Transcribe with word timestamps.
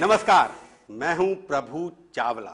नमस्कार 0.00 0.54
मैं 0.92 1.14
हूँ 1.16 1.34
प्रभु 1.46 1.90
चावला। 2.14 2.52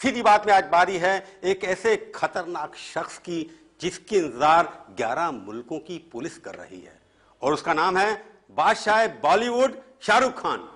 सीधी 0.00 0.22
बात 0.22 0.46
में 0.46 0.52
आज 0.52 0.64
बारी 0.64 0.96
है 0.98 1.12
एक 1.44 1.64
ऐसे 1.64 1.96
खतरनाक 2.14 2.74
शख्स 2.76 3.18
की 3.18 3.38
जिसके 3.80 4.16
इंतज़ार 4.16 4.68
11 5.00 5.30
मुल्कों 5.34 5.78
की 5.80 5.98
पुलिस 6.12 6.38
कर 6.38 6.54
रही 6.54 6.80
है। 6.80 6.98
और 7.42 7.52
उसका 7.52 7.74
नाम 7.74 7.98
है 7.98 8.12
बादशाह 8.56 9.06
बॉलीवुड 9.22 9.76
शाहरुख 10.02 10.32
खान। 10.40 10.68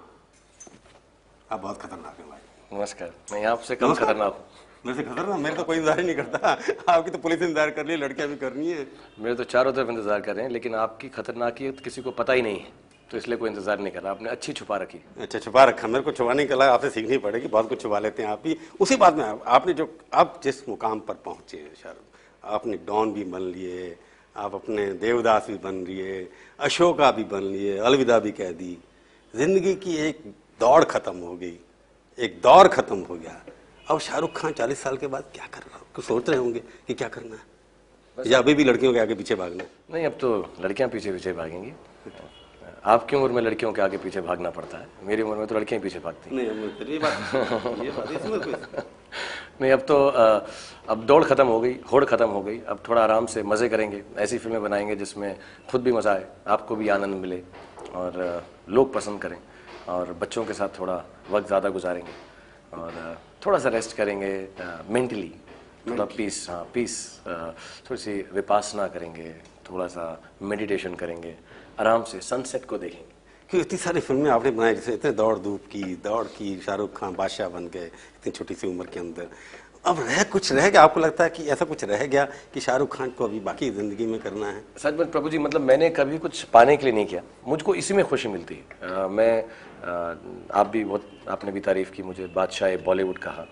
आप 1.51 1.61
बहुत 1.61 1.83
खतरनाक 1.83 2.17
है 2.19 2.29
भाई। 2.29 2.79
नमस्कार 2.79 3.13
मैं 3.33 3.45
आपसे 3.47 3.77
कम 3.77 3.95
खतरनाक 3.95 4.33
हूँ। 4.33 4.45
मेरे 4.87 4.97
से 4.97 5.03
खतरनाक 5.05 5.39
मेरे 5.41 5.57
तो 5.57 5.65
कोई 5.65 5.77
इंतज़ार 5.77 5.99
ही 6.01 6.07
नहीं 6.07 6.17
करता। 6.17 6.49
आपकी 6.89 7.11
तो 7.11 7.19
पुलिस 7.19 7.43
इंतज़ार 7.43 7.71
कर 7.71 7.87
रही 7.87 7.93
है 7.93 8.01
लड़कियाँ 8.01 8.29
भी 8.29 8.37
करनी 8.37 8.71
है। 8.71 8.87
मेरे 9.19 9.35
तो 9.35 9.45
चारों 9.47 9.73
तरफ़ 9.73 9.91
इंतज़ार 9.91 10.21
कर 10.21 10.35
रहे 10.35 10.45
हैं 10.45 10.53
लेकिन 10.53 10.75
आपकी 10.77 11.09
खतरनाकियत 11.11 11.81
किसी 11.81 12.03
को 12.03 12.11
पता 12.13 12.33
ही 12.33 12.43
नहीं 12.43 12.61
है। 12.61 12.84
तो 13.11 13.17
इसलिए 13.17 13.37
कोई 13.39 13.51
इंतज़ार 13.51 13.79
नहीं 13.79 13.93
कर 13.93 14.03
रहा। 14.03 14.13
आपने 14.13 14.29
अच्छी 14.31 14.53
छुपा 14.53 14.77
रखी। 14.77 14.99
अच्छा 15.21 15.39
छुपा 15.39 15.65
रखा। 15.65 15.89
मेरे 15.89 16.05
को 16.05 16.13
छुपाने 16.13 16.45
के 16.47 16.55
लिए 16.55 16.69
आपसे 16.69 16.91
सीखनी 16.91 17.19
पड़ेगी। 17.19 17.49
बहुत 17.49 17.69
कुछ 17.69 17.83
छुपा 17.83 17.99
लेते 17.99 18.23
हैं 18.23 18.31
आप 18.31 18.43
भी 18.45 18.57
उसी 18.81 18.97
बात 18.97 19.15
में 19.17 19.25
आपने 19.25 19.73
जो 19.75 19.89
आप 20.15 20.41
जिस 20.45 20.69
मुकाम 20.69 21.01
पर 21.01 21.15
पहुँचे 21.25 21.57
हैं 21.59 21.75
शाहरुख 21.83 22.53
आपने 22.55 22.77
डॉन 22.87 23.13
भी 23.13 23.25
बन 23.27 23.43
लिए 23.53 23.97
आप 24.37 24.55
अपने 24.55 24.87
देवदास 24.99 25.47
भी 25.49 25.55
बन 25.61 25.85
लिए 25.87 26.29
अशोका 26.59 27.11
भी 27.13 27.25
बन 27.25 27.43
लिए 27.45 27.79
अलविदा 27.81 28.19
भी 28.19 28.31
कह 28.33 28.51
दी। 28.53 28.77
ज़िंदगी 29.35 29.75
की 29.77 29.97
एक 30.09 30.23
दौड़ 30.61 30.85
खत्म 30.85 31.17
हो 31.19 31.37
गई। 31.37 31.59
एक 32.19 32.41
दौर 32.43 32.69
खत्म 32.69 32.99
हो 33.09 33.15
गया। 33.15 33.41
अब 33.87 33.99
शाहरुख 34.01 34.33
खान 34.37 34.53
चालीस 34.53 34.83
साल 34.83 34.97
के 34.97 35.07
बाद 35.07 35.25
क्या 35.35 35.47
कर 35.47 35.61
रहा 35.61 35.79
हो? 35.79 35.87
कुछ 35.95 36.05
सोच 36.05 36.29
रहे 36.29 36.39
होंगे 36.39 36.61
कि 36.87 36.95
क्या 36.95 37.09
करना 37.09 37.37
है? 37.37 37.53
या 38.19 38.39
अभी 38.39 38.55
भी 38.55 38.65
लड़कियों 38.65 38.93
के 38.93 39.01
आगे 39.01 39.15
पीछे 39.15 39.35
भागना 39.35 39.65
नहीं 39.93 40.05
अब 40.07 40.17
तो 40.21 40.29
लड़कियाँ 40.61 40.89
पीछे 40.91 41.13
पीछे 41.13 41.33
भागेंगी 41.33 41.71
आपकी 42.85 43.17
उम्र 43.17 43.33
में 43.33 43.41
लड़कियों 43.43 43.73
के 43.73 43.83
आगे 43.83 43.97
पीछे 43.97 44.21
भागना 44.21 44.51
पड़ता 44.51 44.79
है? 44.79 44.87
मेरी 45.03 45.23
उम्र 45.23 45.37
में 45.37 45.47
तो 45.47 45.55
लड़कियाँ 45.55 45.83
पीछे 45.83 45.99
भागती 45.99 46.37
नहीं 46.37 46.49
अब 46.49 46.89
ये 46.89 46.99
बात 46.99 47.35
ये 47.85 47.91
बात 47.91 48.11
इसमें 48.13 48.39
नहीं 49.61 49.71
अब 49.73 49.81
तो 49.89 49.97
अब 50.89 51.05
दौड़ 51.07 51.23
खत्म 51.25 51.47
हो 51.47 51.61
गई 51.61 51.75
होड़ 51.93 52.05
खत्म 52.05 52.29
हो 52.29 52.41
गई। 52.43 52.59
अब 52.69 52.79
थोड़ा 52.89 53.03
आराम 53.03 53.27
से 53.27 53.43
मज़े 53.43 53.69
करेंगे 53.69 54.03
ऐसी 54.19 54.39
फ़िल्में 54.39 54.63
बनाएँगे 54.63 54.97
जिसमें 54.97 55.37
खुद 55.71 55.83
भी 55.83 55.93
मज़ा 55.93 56.13
आए 56.13 56.27
आपको 56.47 56.77
भी 56.77 56.89
आनंद 56.89 57.15
मिले 57.15 57.41
और 57.95 58.45
लोग 58.69 58.93
पसंद 58.95 59.21
करें 59.23 59.39
और 59.89 60.13
बच्चों 60.21 60.45
के 60.45 60.53
साथ 60.53 60.79
थोड़ा 60.79 61.03
वक्त 61.31 61.47
ज़्यादा 61.47 61.69
गुजारेंगे 61.69 62.13
और 62.77 63.19
थोड़ा 63.47 63.59
सा 63.59 63.69
रेस्ट 63.69 63.97
करेंगे 63.97 64.33
मेंटली 64.91 65.33
थोड़ा 65.91 66.05
पीस 66.17 66.47
हाँ 66.51 66.63
पीस 66.75 66.97
थोड़ी 67.27 68.01
सी 68.03 68.13
विपासना 68.35 68.87
करेंगे 68.89 69.35
थोड़ा 69.71 69.87
सा 69.87 70.05
मेडिटेशन 70.43 70.95
करेंगे। 70.95 71.35
आराम 71.81 72.03
से 72.03 72.21
सनसेट 72.21 72.65
को 72.65 72.79
देखेंगे। 72.79 73.13
क्योंकि 73.51 73.67
इतनी 73.67 73.79
सारी 73.79 74.01
फ़िल्में 74.01 74.31
आपने 74.31 74.51
बनाई 74.51 74.75
जैसे 74.75 74.95
इतने 74.95 75.11
दौड़ 75.11 75.39
धूप 75.39 75.61
की 75.71 75.83
दौड़ 75.83 76.25
की 76.25 76.61
शाहरुख 76.67 76.97
खान 76.97 77.15
बादशाह 77.15 77.49
बन 77.49 77.67
गए 77.69 77.87
इतनी 77.87 78.31
छोटी 78.31 78.55
सी 78.55 78.67
उम्र 78.67 78.87
के 78.87 79.01
अंदर। 79.01 79.29
अब 79.87 80.01
रह 80.01 80.23
कुछ 80.23 80.53
रह 80.53 80.71
गया 80.71 80.83
आपको 80.83 81.01
लगता 81.01 81.25
है 81.25 81.31
कि 81.31 81.43
ऐसा 81.43 81.65
कुछ 81.65 81.85
रह 81.85 82.07
गया 82.07 82.25
कि 82.25 82.61
शाहरुख 82.61 82.97
खान 82.97 83.11
को 83.11 83.25
अभी 83.25 83.41
बाकी 83.41 83.71
ज़िंदगी 83.71 84.07
में 84.07 84.21
करना 84.21 84.47
है? 84.47 84.65
सच 84.79 84.95
में 84.95 85.11
प्रभु 85.11 85.31
जी 85.31 85.39
मतलब 85.39 85.61
मैंने 85.61 85.91
कभी 85.91 86.19
कुछ 86.19 86.43
पाने 86.43 86.77
के 86.77 86.85
लिए 86.85 86.93
नहीं 86.93 87.07
किया। 87.07 87.23
मुझको 87.49 87.75
इसी 87.75 87.95
में 87.95 88.05
खुशी 88.05 88.29
मिलती 88.29 88.55
है। 88.55 88.91
अ, 88.91 89.09
मैं 89.09 89.45
अ, 89.85 90.17
आप 90.55 90.67
भी 90.67 90.85
बहुत 90.85 91.11
आपने 91.29 91.53
भी 91.53 91.61
तारीफ़ 91.61 91.91
की 91.91 92.03
मुझे 92.03 92.27
बादशाह 92.27 92.77
बॉलीवुड 92.77 93.19
कहा। 93.19 93.47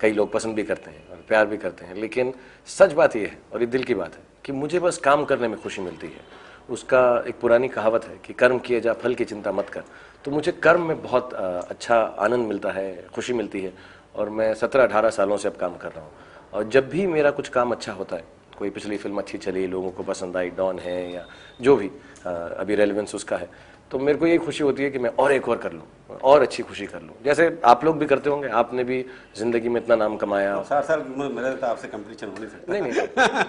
कई 0.00 0.12
लोग 0.12 0.32
पसंद 0.32 0.54
भी 0.54 0.62
करते 0.62 0.90
हैं 0.90 1.08
और 1.08 1.16
प्यार 1.28 1.46
भी 1.46 1.56
करते 1.56 1.84
हैं। 1.84 1.94
लेकिन 1.94 2.34
सच 2.66 2.92
बात 2.92 3.16
यह 3.16 3.22
है 3.22 3.38
और 3.52 3.60
ये 3.60 3.66
दिल 3.66 3.84
की 3.84 3.94
बात 3.94 4.14
है 4.14 4.20
कि 4.44 4.52
मुझे 4.52 4.80
बस 4.80 4.98
काम 4.98 5.24
करने 5.24 5.48
में 5.48 5.60
खुशी 5.62 5.82
मिलती 5.82 6.06
है। 6.06 6.47
उसका 6.68 7.24
एक 7.28 7.38
पुरानी 7.40 7.68
कहावत 7.68 8.04
है 8.04 8.16
कि 8.24 8.32
कर्म 8.32 8.58
किए 8.58 8.80
जा, 8.80 8.92
फल 8.92 9.14
की 9.14 9.24
चिंता 9.24 9.52
मत 9.52 9.68
कर। 9.68 9.82
तो 10.24 10.30
मुझे 10.30 10.52
कर्म 10.52 10.82
में 10.82 11.02
बहुत 11.02 11.34
अच्छा 11.34 11.96
आनंद 11.96 12.46
मिलता 12.48 12.70
है, 12.70 13.06
खुशी 13.14 13.32
मिलती 13.32 13.60
है, 13.60 13.72
और 14.14 14.30
मैं 14.30 14.52
सत्रह 14.54 14.84
अठारह 14.84 15.10
सालों 15.10 15.36
से 15.36 15.48
अब 15.48 15.56
काम 15.56 15.76
कर 15.76 15.88
रहा 15.88 16.04
हूँ। 16.04 16.12
और 16.52 16.68
जब 16.68 16.88
भी 16.88 17.06
मेरा 17.06 17.30
कुछ 17.30 17.48
काम 17.48 17.72
अच्छा 17.72 17.92
होता 17.92 18.16
है, 18.16 18.24
कोई 18.58 18.70
पिछली 18.70 18.96
फ़िल्म 18.96 19.18
अच्छी 19.18 19.38
चली, 19.38 19.66
लोगों 19.66 19.90
को 19.90 20.02
पसंद 20.02 20.36
आई, 20.36 20.50
डॉन 20.50 20.78
है 20.78 21.12
या 21.12 21.24
जो 21.60 21.76
भी 21.76 21.90
अभी 22.26 22.74
रेलिवेंस 22.74 23.14
उसका 23.14 23.36
है 23.36 23.48
तो 23.90 23.98
मेरे 23.98 24.18
को 24.18 24.26
यही 24.26 24.38
खुशी 24.38 24.64
होती 24.64 24.82
है 24.82 24.90
कि 24.90 24.98
मैं 24.98 25.10
और 25.18 25.32
एक 25.32 25.48
और 25.48 25.56
कर 25.58 25.72
लूँ 25.72 25.82
और 26.22 26.42
अच्छी 26.42 26.62
खुशी 26.62 26.86
कर 26.86 27.00
लूँ। 27.02 27.14
जैसे 27.24 27.44
आप 27.64 27.84
लोग 27.84 27.98
भी 27.98 28.06
करते 28.06 28.30
होंगे 28.30 28.48
आपने 28.60 28.84
भी 28.84 29.04
ज़िंदगी 29.38 29.68
में 29.68 29.80
इतना 29.80 29.96
नाम 29.96 30.16
कमाया। 30.16 30.62
साठ 30.68 30.84
साल 30.84 31.00
की 31.00 31.12
उम्र 31.12 31.28
मेरे 31.32 31.54
तो 31.56 31.66
आपसे 31.66 31.88
कंपटीशन 31.88 32.26
हो 32.26 32.34
नहीं 32.38 32.48
सकता 32.50 32.72
नहीं 32.72 32.82
नहीं 32.82 32.92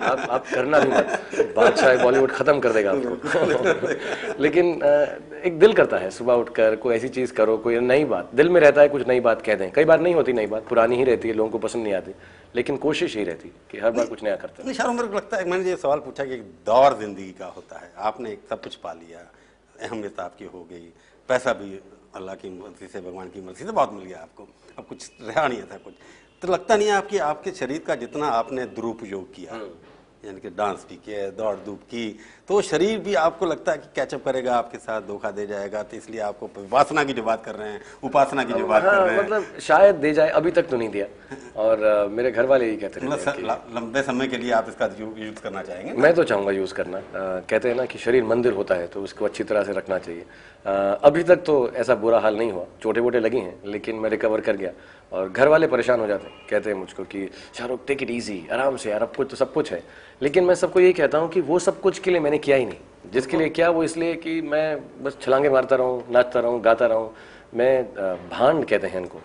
आप 0.09 0.29
आप 0.29 0.45
करना 0.53 0.79
भी 0.79 0.89
मत। 0.89 1.53
बादशाह 1.55 2.03
बॉलीवुड 2.03 2.31
खत्म 2.31 2.59
कर 2.59 2.73
देगा 2.73 2.91
आपको। 2.91 4.33
लेकिन 4.44 4.66
एक 5.45 5.59
दिल 5.59 5.73
करता 5.73 5.97
है 5.97 6.09
सुबह 6.11 6.33
उठकर 6.35 6.75
कोई 6.75 6.95
ऐसी 6.95 7.09
चीज़ 7.09 7.33
करो 7.33 7.57
कोई 7.57 7.79
नई 7.81 8.06
बात। 8.06 8.29
दिल 8.35 8.50
में 8.50 8.59
रहता 8.61 8.81
है 8.81 8.89
कुछ 8.89 9.07
नई 9.07 9.19
बात 9.19 9.41
कह 9.41 9.56
दें। 9.56 9.71
कई 9.71 9.85
बार 9.85 10.00
नहीं 10.01 10.13
होती 10.16 10.33
नई 10.33 10.47
बात 10.47 10.67
पुरानी 10.69 10.95
ही 10.97 11.03
रहती 11.03 11.27
है 11.27 11.33
लोगों 11.33 11.51
को 11.51 11.57
पसंद 11.57 11.83
नहीं 11.83 11.94
आती। 11.94 12.13
लेकिन 12.56 12.77
कोशिश 12.77 13.16
ही 13.17 13.23
रहती 13.23 13.51
कि 13.71 13.79
हर 13.79 13.91
बार 13.91 14.06
कुछ 14.06 14.23
नया 14.23 14.35
करते 14.35 14.61
हैं 14.61 14.66
नहीं 14.66 14.77
शाहरुख 14.77 14.95
मेरे 14.95 15.07
को 15.07 15.16
लगता 15.16 15.38
है 15.38 15.50
मैंने 15.50 15.69
ये 15.69 15.75
सवाल 15.75 16.00
पूछा 16.00 16.25
कि 16.25 16.33
एक 16.33 16.44
दौर 16.66 16.97
ज़िंदगी 17.00 17.31
का 17.39 17.45
होता 17.56 17.79
है। 17.79 17.91
आपने 18.09 18.38
सब 18.50 18.63
कुछ 18.63 18.75
पा 18.75 18.94
लिया। 18.94 19.19
अहमियत 19.81 20.19
आपकी 20.19 20.45
हो 20.45 20.63
गई। 20.72 20.91
पैसा 21.29 21.53
भी 21.53 21.79
अल्लाह 22.16 22.35
की 22.35 22.50
मर्ज़ी 22.50 22.88
से 22.88 23.01
भगवान 23.01 23.29
की 23.29 23.41
मर्ज़ी 23.41 23.66
से 23.66 23.72
बहुत 23.72 23.94
मिल 23.94 24.06
गया 24.06 24.19
आपको। 24.19 24.47
अब 24.78 24.85
कुछ 24.85 25.12
रहा 25.22 25.47
नहीं 25.47 25.62
था 25.63 25.78
कुछ। 25.78 25.94
तो 26.41 26.47
लगता 26.47 26.75
नहीं 26.75 26.88
है 26.88 26.94
आपकी 26.94 27.17
आपके 27.19 27.51
शरीर 27.51 27.84
का 27.84 27.95
जितना 27.95 28.28
आपने 28.34 28.66
दुरुपयोग 28.75 29.34
किया 29.35 29.56
यानी 30.25 30.39
कि 30.39 30.50
डांस 30.50 30.85
भी 30.89 30.95
किया 30.95 31.29
दौड़ 31.31 31.56
धूप 31.66 31.81
की 31.91 32.06
तो 32.49 32.61
शरीर 32.61 32.99
भी 32.99 33.13
आपको 33.13 33.45
लगता 33.45 33.71
है 33.71 33.77
कि 33.77 33.87
कैचअप 33.95 34.23
करेगा 34.25 34.53
आपके 34.57 34.77
साथ 34.77 35.01
धोखा 35.07 35.29
दे 35.31 35.45
जाएगा 35.47 35.81
तो 35.83 35.97
इसलिए 35.97 36.21
आपको 36.21 36.49
वासना 36.71 37.03
की 37.03 37.13
जो 37.13 37.23
बात 37.23 37.43
कर 37.45 37.55
रहे 37.55 37.69
हैं 37.71 37.81
उपासना 38.03 38.43
की 38.43 38.53
जो 38.53 38.67
बात 38.67 38.83
कर 38.83 38.87
हाँ, 38.89 39.05
रहे 39.05 39.15
हैं। 39.15 39.23
मतलब 39.23 39.59
शायद 39.61 39.95
दे 39.95 40.13
जाए 40.13 40.29
अभी 40.39 40.51
तक 40.51 40.67
तो 40.69 40.77
नहीं 40.77 40.89
दिया। 40.89 41.05
और 41.55 42.09
मेरे 42.11 42.31
घर 42.31 42.45
वाले 42.45 42.67
यही 42.67 42.77
कहते 42.77 43.05
मतलब 43.05 43.19
हैं 43.19 43.75
लंबे 43.75 44.01
समय 44.03 44.27
के 44.27 44.38
लिए 44.38 44.51
आप 44.51 44.69
इसका 44.69 44.89
यूज़ 44.99 45.41
करना 45.41 45.61
चाहेंगे? 45.63 45.93
मैं 45.93 46.13
तो 46.13 46.23
चाहूँगा 46.23 46.51
यूज़ 46.51 46.73
करना। 46.73 47.01
कहते 47.13 47.69
हैं 47.69 47.75
ना 47.75 47.85
कि 47.85 47.99
शरीर 47.99 48.23
मंदिर 48.25 48.53
होता 48.53 48.75
है 48.75 48.88
तो 48.88 49.03
उसको 49.03 49.25
अच्छी 49.25 49.43
तरह 49.43 49.63
से 49.63 49.73
रखना 49.73 49.97
चाहिए। 49.99 50.25
अभी 51.05 51.23
तक 51.23 51.43
तो 51.45 51.55
ऐसा 51.75 51.95
बुरा 51.95 52.19
हाल 52.19 52.38
नहीं 52.38 52.51
हुआ। 52.51 52.65
छोटे 52.83 53.01
मोटे 53.01 53.19
लगी 53.19 53.39
हैं 53.39 53.55
लेकिन 53.65 53.95
मैं 53.95 54.09
रिकवर 54.09 54.41
कर 54.41 54.55
गया। 54.57 54.71
और 55.11 55.29
घर 55.29 55.47
वाले 55.47 55.67
परेशान 55.67 55.99
हो 55.99 56.07
जाते 56.07 56.27
हैं 56.27 56.47
कहते 56.49 56.69
हैं 56.69 56.77
मुझको 56.77 57.03
कि 57.03 57.29
शाहरुख 57.57 57.85
टेक 57.88 58.01
इट 58.03 58.09
इजी 58.11 58.45
आराम 58.51 58.75
से 58.77 58.89
यार 58.89 59.01
अब 59.01 59.13
कुछ 59.17 59.29
तो 59.29 59.35
सब 59.35 59.53
कुछ 59.53 59.71
है। 59.71 59.81
लेकिन 60.21 60.43
मैं 60.43 60.55
सबको 60.55 60.79
यही 60.79 60.93
कहता 60.93 61.17
हूँ 61.17 61.29
कि 61.29 61.41
वो 61.41 61.59
सब 61.59 61.79
कुछ 61.81 61.99
के 61.99 62.11
लिए 62.11 62.19
मैंने 62.19 62.38
किया 62.39 62.57
ही 62.57 62.66
नहीं। 62.66 63.11
जिसके 63.11 63.38
लिए 63.38 63.50
किया 63.50 63.69
वो 63.69 63.83
इसलिए 63.83 64.16
कि 64.16 64.39
मैं 64.44 65.03
बस 65.03 65.17
छलांगे 65.22 65.50
मारता 65.50 65.75
रहूँ, 65.75 66.03
नाचता 66.11 66.39
रहूँ, 66.39 66.61
गाता 66.61 66.85
रहूँ। 66.85 67.13
मैं 67.55 67.83
भांड 68.29 68.66
कहते 68.66 68.88
हैं 68.88 69.01
इनको 69.01 69.19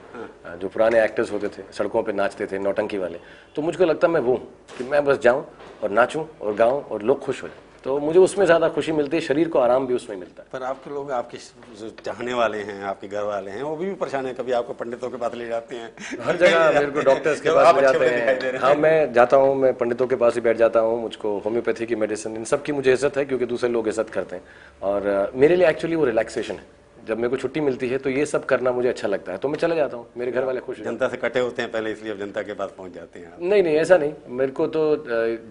जो 0.59 0.69
पुराने 0.69 1.03
एक्टर्स 1.05 1.33
होते 1.33 1.49
थे, 1.49 1.63
सड़कों 1.73 2.03
पे 2.03 2.13
नाचते 2.13 2.47
थे, 2.47 2.59
नौटंकी 2.59 2.99
वाले। 2.99 3.19
तो 3.57 3.63
मुझको 3.63 3.85
लगता 3.85 4.09
मैं 4.09 4.21
वो 4.21 4.37
कि 4.79 4.85
मैं 4.85 5.05
बस 5.05 5.19
जाऊँ 5.19 5.45
और 5.83 5.91
नाचूं 5.91 6.25
और 6.41 6.55
गाऊं 6.55 6.83
और 6.83 7.03
लोग 7.03 7.21
खुश 7.21 7.43
हो 7.43 7.49
जाए। 7.49 7.59
तो 7.85 7.99
मुझे 8.01 8.19
उसमें 8.19 8.45
ज़्यादा 8.47 8.69
खुशी 8.69 8.93
मिलती 8.93 9.17
है 9.17 9.21
शरीर 9.23 9.49
को 9.49 9.59
आराम 9.59 9.87
भी 9.87 9.95
उसमें 9.95 10.17
मिलता 10.17 10.43
है। 10.43 10.49
पर 10.53 10.63
आपके 10.65 10.91
लोग 10.91 11.11
आपके 11.13 11.39
जो 11.81 11.89
चाहने 12.05 12.35
वाले 12.35 12.59
हैं 12.59 12.83
आपके 12.85 13.09
घर 13.09 13.23
वाले 13.23 13.51
हैं 13.51 13.63
वो 13.63 13.75
भी 13.77 13.87
भी 13.87 13.95
परेशान 13.95 14.27
है 14.27 14.33
कभी 14.35 14.53
आपको 14.53 14.73
पंडितों 14.75 15.11
के 15.11 15.17
पास 15.17 15.35
ले 15.35 15.47
जाते 15.47 15.77
हैं। 15.77 15.91
हर 16.25 16.37
जगह 16.37 16.71
मेरे 16.79 16.91
को 16.91 17.01
डॉक्टर्स 17.03 17.41
के 17.41 17.51
पास 17.51 17.75
ले 17.75 17.83
जाते 17.83 18.07
हैं। 18.07 18.59
हाँ 18.61 18.75
मैं 18.77 19.13
जाता 19.13 19.37
हूँ 19.37 19.55
मैं 19.57 19.73
पंडितों 19.75 20.07
के 20.07 20.17
पास 20.17 20.35
ही 20.35 20.41
बैठ 20.41 20.57
जाता 20.57 20.81
हूँ 20.81 21.01
मुझको 21.01 21.39
होम्योपैथी 21.45 21.87
की 21.87 21.97
मेडिसिन 21.97 22.37
इन 22.37 22.45
सब 22.47 22.63
की 22.63 22.73
मुझे 22.73 22.93
इज़्ज़त 22.93 23.17
है 23.19 23.25
क्योंकि 23.25 23.47
दूसरे 23.47 23.71
लोग 23.71 23.89
इज़्ज़त 23.89 24.11
करते 24.11 24.37
हैं। 24.37 24.43
और 24.83 25.31
मेरे 25.35 25.57
लिए 25.57 25.69
एक्चुअली 25.69 25.97
वो 25.97 26.05
रिलैक्सेशन 26.05 26.55
है। 26.55 26.83
जब 27.09 27.17
मेरे 27.17 27.29
को 27.29 27.37
छुट्टी 27.37 27.61
मिलती 27.61 27.89
है 27.89 27.99
तो 27.99 28.11
ये 28.11 28.25
सब 28.27 28.45
करना 28.47 28.73
मुझे 28.73 28.89
अच्छा 28.89 29.09
लगता 29.09 29.33
है। 29.33 29.39
तो 29.39 29.49
मैं 29.49 29.59
चला 29.59 29.75
जाता 29.75 29.97
हूँ। 29.97 30.07
मेरे 30.17 30.33
घर 30.33 30.45
वाले 30.45 30.61
खुश 30.61 30.79
हैं। 30.79 30.85
जनता 30.85 31.09
से 31.09 31.17
कटे 31.17 31.41
होते 31.41 31.63
हैं 31.63 31.71
पहले 31.73 31.93
इसलिए 31.93 32.13
अब 32.13 32.19
जनता 32.19 32.43
के 32.43 32.55
पास 32.55 32.75
पहुँच 32.77 32.93
जाते 32.95 33.21
हैं 33.21 33.33
नहीं 33.41 33.63
नहीं 33.63 33.77
ऐसा 33.77 33.97
नहीं। 33.97 34.13
मेरे 34.37 34.53
को 34.53 34.67
तो 34.69 34.83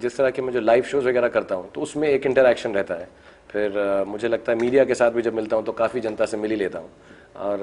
जिस 0.02 0.18
तरह 0.18 0.30
के 0.30 0.42
मैं 0.42 0.54
जो 0.54 0.60
लाइव 0.62 0.84
शोज़ 0.84 1.08
वगैरह 1.08 1.28
करता 1.30 1.56
हूँ 1.56 1.70
तो 1.72 1.82
उसमें 1.82 2.08
एक 2.10 2.26
इंटरेक्शन 2.26 2.74
रहता 2.74 2.96
है। 2.96 3.08
फिर 3.52 4.04
मुझे 4.08 4.28
लगता 4.28 4.52
है 4.52 4.58
मीडिया 4.60 4.86
के 4.86 4.96
साथ 4.96 5.12
भी 5.12 5.22
जब 5.22 5.34
मिलता 5.34 5.56
हूँ 5.56 5.66
तो 5.66 5.72
काफ़ी 5.74 6.00
जनता 6.02 6.26
से 6.26 6.38
मिल 6.38 6.52
ही 6.52 6.58
लेता 6.58 6.80
हूँ। 6.80 6.90
और 7.36 7.60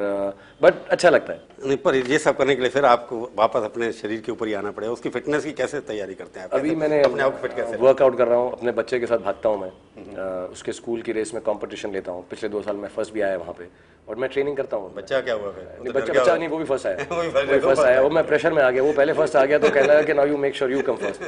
बट 0.63 0.75
अच्छा 0.91 1.11
लगता 1.11 1.33
है। 1.33 1.41
नहीं 1.67 1.77
पर 1.85 1.95
ये 1.97 2.19
सब 2.19 2.37
करने 2.37 2.55
के 2.55 2.61
लिए 2.61 2.71
फिर 2.71 2.85
आपको 2.85 3.21
वापस 3.39 3.65
अपने 3.65 3.91
शरीर 3.93 4.21
के 4.21 4.33
ऊपर 4.33 4.47
ही 4.47 4.55
आना 4.55 4.71
पड़ेगा। 4.71 4.93
उसकी 4.93 5.09
फिटनेस 5.09 5.45
की 5.45 5.53
कैसे 5.53 5.81
तैयारी 5.91 6.15
करते 6.15 6.41
हैं 6.41 6.47
आप? 6.47 6.55
अभी 6.55 6.75
मैंने 6.75 7.03
अपने 7.03 7.23
आप 7.23 7.39
फिट 7.43 7.55
कैसे 7.57 7.77
वर्कआउट 7.77 8.19
कर 8.19 8.29
रहा 8.29 8.39
हूँ 8.39 8.53
अपने 8.53 8.73
बच्चे 8.73 8.99
के 9.01 9.07
साथ 9.07 9.19
भागता 9.19 9.49
हूँ 9.49 9.61
मैं। 9.61 9.71
अ, 9.71 10.49
उसके 10.53 10.73
स्कूल 10.73 11.03
की 11.03 11.13
रेस 11.13 11.35
में 11.35 11.43
कॉम्पिटिशन 11.43 11.93
लेता 11.93 12.13
हूँ। 12.13 12.27
पिछले 12.31 12.49
दो 12.49 12.63
साल 12.63 12.77
में 12.77 12.89
फ़र्स्ट 12.89 13.13
भी 13.15 13.21
आया 13.21 13.37
वहाँ 13.37 13.53
पे 13.59 13.69
और 14.09 14.17
मैं 14.17 14.29
ट्रेनिंग 14.31 14.57
करता 14.57 14.77
हूँ। 14.77 14.93
बच्चा 14.95 15.21
क्या 15.21 15.35
हुआ 15.35 15.51
फिर? 15.53 15.65
नहीं, 15.65 15.93
तो 15.93 15.99
बच्चा 16.01 16.13
बच्चा 16.13 16.37
नहीं 16.37 16.49
वो 16.49 16.59
भी 16.59 16.65
फ़र्स्ट 16.65 16.87
आया। 16.87 16.97
वो 17.11 17.23
भी 17.23 17.59
फ़र्स्ट 17.59 17.83
आया। 17.83 18.01
वो 18.01 18.11
मैं 18.11 18.27
प्रेशर 18.27 18.53
में 18.53 18.63
आ 18.63 18.71
गया। 18.71 18.83
वो 18.83 18.93
पहले 18.93 19.13
फ़र्स्ट 19.13 19.37
आ 19.37 19.45
गया 19.45 19.59
तो 19.59 19.71
कहना 19.71 19.93
है 19.93 20.05
कि 20.05 20.15
now 20.15 20.27
you 20.27 20.37
make 20.37 20.55
sure 20.57 20.73
you 20.73 20.83
come 20.83 20.97
first 20.97 21.23